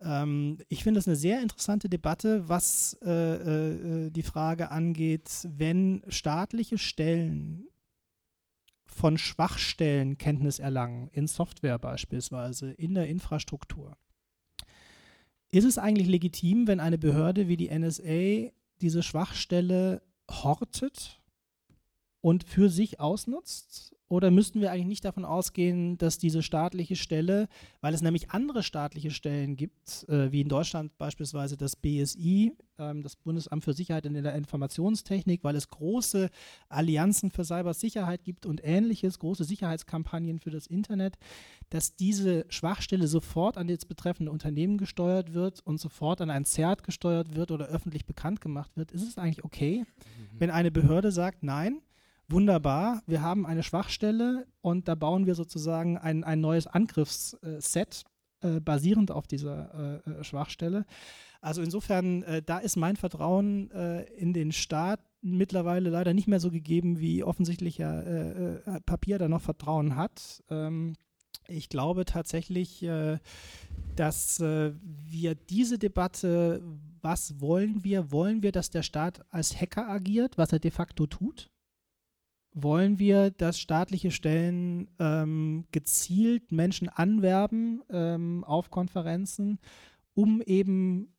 [0.01, 6.03] Ähm, ich finde es eine sehr interessante Debatte, was äh, äh, die Frage angeht, wenn
[6.07, 7.67] staatliche Stellen
[8.85, 13.97] von Schwachstellen Kenntnis erlangen, in Software beispielsweise, in der Infrastruktur.
[15.51, 21.18] Ist es eigentlich legitim, wenn eine Behörde wie die NSA diese Schwachstelle hortet
[22.21, 23.95] und für sich ausnutzt?
[24.11, 27.47] Oder müssten wir eigentlich nicht davon ausgehen, dass diese staatliche Stelle,
[27.79, 33.03] weil es nämlich andere staatliche Stellen gibt, äh, wie in Deutschland beispielsweise das BSI, ähm,
[33.03, 36.31] das Bundesamt für Sicherheit in der Informationstechnik, weil es große
[36.69, 41.19] Allianzen für Cybersicherheit gibt und ähnliches, große Sicherheitskampagnen für das Internet,
[41.69, 46.81] dass diese Schwachstelle sofort an das betreffende Unternehmen gesteuert wird und sofort an ein CERT
[46.81, 48.91] gesteuert wird oder öffentlich bekannt gemacht wird.
[48.91, 50.39] Ist es eigentlich okay, mhm.
[50.39, 51.83] wenn eine Behörde sagt, nein,
[52.29, 58.05] wunderbar, wir haben eine Schwachstelle und da bauen wir sozusagen ein, ein neues Angriffsset
[58.41, 60.85] äh, basierend auf dieser äh, äh, Schwachstelle.
[61.41, 66.39] Also insofern, äh, da ist mein Vertrauen äh, in den Staat mittlerweile leider nicht mehr
[66.39, 70.41] so gegeben, wie offensichtlich ja äh, Papier da noch Vertrauen hat.
[70.49, 70.95] Ähm,
[71.49, 72.87] ich glaube tatsächlich,
[73.95, 76.61] dass wir diese Debatte,
[77.01, 78.11] was wollen wir?
[78.11, 81.49] Wollen wir, dass der Staat als Hacker agiert, was er de facto tut?
[82.53, 89.59] Wollen wir, dass staatliche Stellen ähm, gezielt Menschen anwerben ähm, auf Konferenzen,
[90.13, 91.13] um eben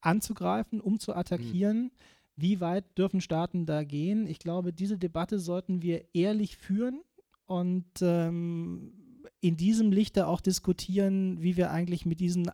[0.00, 1.84] anzugreifen, um zu attackieren.
[1.84, 1.90] Mhm.
[2.36, 4.26] Wie weit dürfen Staaten da gehen?
[4.26, 7.02] Ich glaube, diese Debatte sollten wir ehrlich führen
[7.44, 8.92] und ähm,
[9.40, 12.50] in diesem Lichte auch diskutieren, wie wir eigentlich mit diesen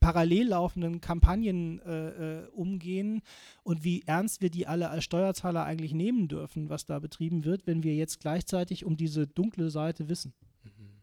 [0.00, 3.22] parallel laufenden Kampagnen äh, äh, umgehen
[3.62, 7.66] und wie ernst wir die alle als Steuerzahler eigentlich nehmen dürfen, was da betrieben wird,
[7.66, 10.34] wenn wir jetzt gleichzeitig um diese dunkle Seite wissen.
[10.64, 11.00] Mhm.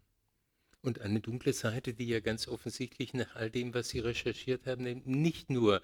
[0.81, 5.01] Und eine dunkle Seite, die ja ganz offensichtlich nach all dem, was Sie recherchiert haben,
[5.05, 5.81] nicht nur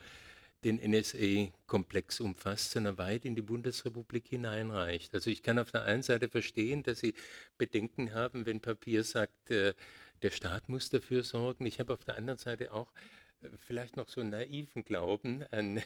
[0.64, 5.14] den NSA-Komplex umfasst, sondern weit in die Bundesrepublik hineinreicht.
[5.14, 7.14] Also ich kann auf der einen Seite verstehen, dass Sie
[7.58, 9.74] Bedenken haben, wenn Papier sagt, äh,
[10.22, 11.66] der Staat muss dafür sorgen.
[11.66, 12.92] Ich habe auf der anderen Seite auch
[13.58, 15.82] vielleicht noch so naiven Glauben an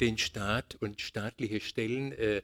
[0.00, 2.42] den Staat und staatliche Stellen, äh,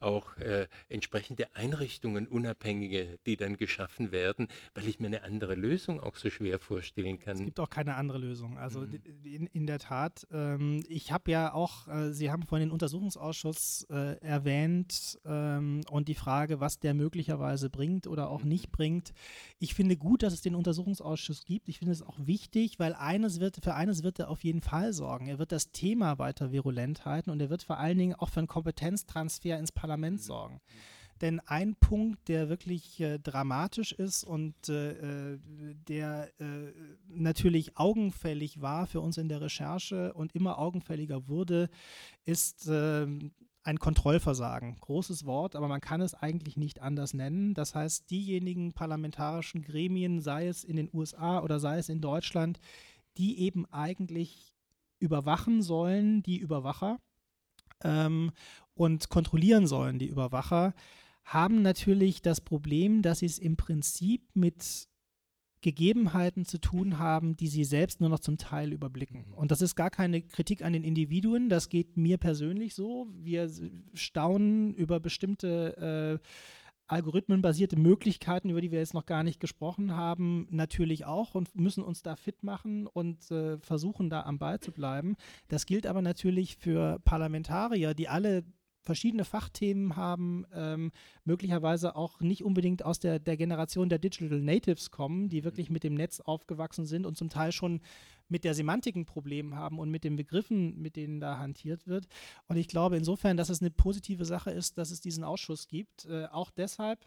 [0.00, 6.00] auch äh, entsprechende Einrichtungen, unabhängige, die dann geschaffen werden, weil ich mir eine andere Lösung
[6.00, 7.36] auch so schwer vorstellen kann.
[7.36, 8.58] Es gibt auch keine andere Lösung.
[8.58, 9.00] Also mhm.
[9.24, 13.86] in, in, der Tat, ähm, ich habe ja auch, äh, Sie haben vorhin den Untersuchungsausschuss
[13.90, 18.48] äh, erwähnt ähm, und die Frage, was der möglicherweise bringt oder auch mhm.
[18.48, 19.12] nicht bringt.
[19.58, 21.68] Ich finde gut, dass es den Untersuchungsausschuss gibt.
[21.68, 24.92] Ich finde es auch wichtig, weil eines wird, für eines wird er auf jeden Fall
[24.92, 25.28] sorgen.
[25.28, 28.40] Er wird das Thema weiter virulent halten und er wird vor allen Dingen auch für
[28.40, 30.60] einen Kompetenztransfer ins Parlament sorgen.
[31.20, 35.38] Denn ein Punkt, der wirklich äh, dramatisch ist und äh, äh
[35.88, 36.72] der äh,
[37.08, 41.68] natürlich augenfällig war für uns in der Recherche und immer augenfälliger wurde,
[42.24, 43.32] ist ähm,
[43.62, 44.76] ein Kontrollversagen.
[44.80, 47.54] Großes Wort, aber man kann es eigentlich nicht anders nennen.
[47.54, 52.58] Das heißt, diejenigen parlamentarischen Gremien, sei es in den USA oder sei es in Deutschland,
[53.20, 54.54] die eben eigentlich
[54.98, 56.98] überwachen sollen, die Überwacher
[57.84, 58.32] ähm,
[58.72, 60.72] und kontrollieren sollen, die Überwacher,
[61.22, 64.88] haben natürlich das Problem, dass sie es im Prinzip mit
[65.60, 69.26] Gegebenheiten zu tun haben, die sie selbst nur noch zum Teil überblicken.
[69.28, 69.34] Mhm.
[69.34, 73.06] Und das ist gar keine Kritik an den Individuen, das geht mir persönlich so.
[73.12, 73.50] Wir
[73.92, 76.26] staunen über bestimmte äh,
[76.90, 81.84] algorithmenbasierte Möglichkeiten, über die wir jetzt noch gar nicht gesprochen haben, natürlich auch und müssen
[81.84, 85.16] uns da fit machen und äh, versuchen, da am Ball zu bleiben.
[85.48, 88.44] Das gilt aber natürlich für Parlamentarier, die alle
[88.82, 90.90] verschiedene Fachthemen haben, ähm,
[91.24, 95.74] möglicherweise auch nicht unbedingt aus der, der Generation der Digital Natives kommen, die wirklich mhm.
[95.74, 97.80] mit dem Netz aufgewachsen sind und zum Teil schon
[98.28, 102.06] mit der Semantik ein Problem haben und mit den Begriffen, mit denen da hantiert wird.
[102.46, 106.06] Und ich glaube insofern, dass es eine positive Sache ist, dass es diesen Ausschuss gibt.
[106.06, 107.04] Äh, auch deshalb,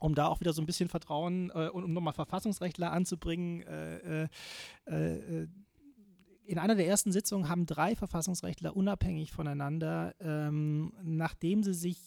[0.00, 4.24] um da auch wieder so ein bisschen Vertrauen äh, und um nochmal Verfassungsrechtler anzubringen, äh,
[4.24, 5.48] äh, äh
[6.48, 11.98] in einer der ersten Sitzungen haben drei Verfassungsrechtler unabhängig voneinander, ähm, nachdem sie sich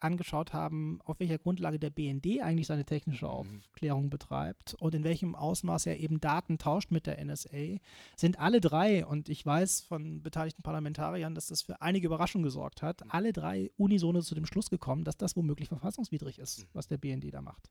[0.00, 3.32] angeschaut haben, auf welcher Grundlage der BND eigentlich seine technische mhm.
[3.32, 7.78] Aufklärung betreibt und in welchem Ausmaß er eben Daten tauscht mit der NSA,
[8.14, 12.82] sind alle drei, und ich weiß von beteiligten Parlamentariern, dass das für einige Überraschungen gesorgt
[12.82, 13.10] hat, mhm.
[13.10, 16.64] alle drei unisono zu dem Schluss gekommen, dass das womöglich verfassungswidrig ist, mhm.
[16.74, 17.70] was der BND da macht.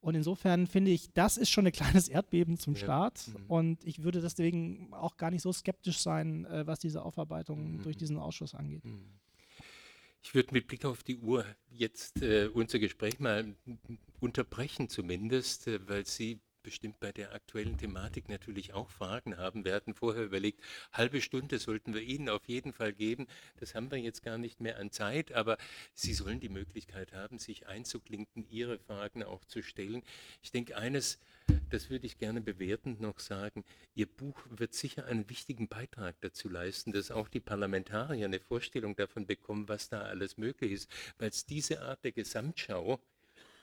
[0.00, 3.26] Und insofern finde ich, das ist schon ein kleines Erdbeben zum Start.
[3.26, 3.38] Ja.
[3.38, 3.46] Mhm.
[3.46, 7.82] Und ich würde deswegen auch gar nicht so skeptisch sein, äh, was diese Aufarbeitung mhm.
[7.82, 8.84] durch diesen Ausschuss angeht.
[8.84, 9.20] Mhm.
[10.22, 13.54] Ich würde mit Blick auf die Uhr jetzt äh, unser Gespräch mal
[14.20, 19.64] unterbrechen zumindest, äh, weil Sie bestimmt bei der aktuellen Thematik natürlich auch Fragen haben.
[19.64, 23.26] Wir hatten vorher überlegt, halbe Stunde sollten wir Ihnen auf jeden Fall geben.
[23.58, 25.56] Das haben wir jetzt gar nicht mehr an Zeit, aber
[25.94, 30.02] Sie sollen die Möglichkeit haben, sich einzuklinken, Ihre Fragen auch zu stellen.
[30.42, 31.18] Ich denke, eines,
[31.70, 36.48] das würde ich gerne bewertend noch sagen, Ihr Buch wird sicher einen wichtigen Beitrag dazu
[36.48, 41.30] leisten, dass auch die Parlamentarier eine Vorstellung davon bekommen, was da alles möglich ist, weil
[41.30, 43.00] es diese Art der Gesamtschau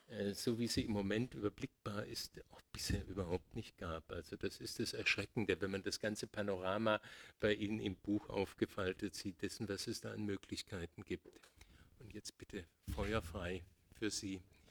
[0.07, 4.11] äh, so wie sie im Moment überblickbar ist, auch bisher überhaupt nicht gab.
[4.11, 7.01] Also das ist das Erschreckende, wenn man das ganze Panorama
[7.39, 11.27] bei Ihnen im Buch aufgefaltet sieht, dessen, was es da an Möglichkeiten gibt.
[11.99, 14.41] Und jetzt bitte feuerfrei für Sie.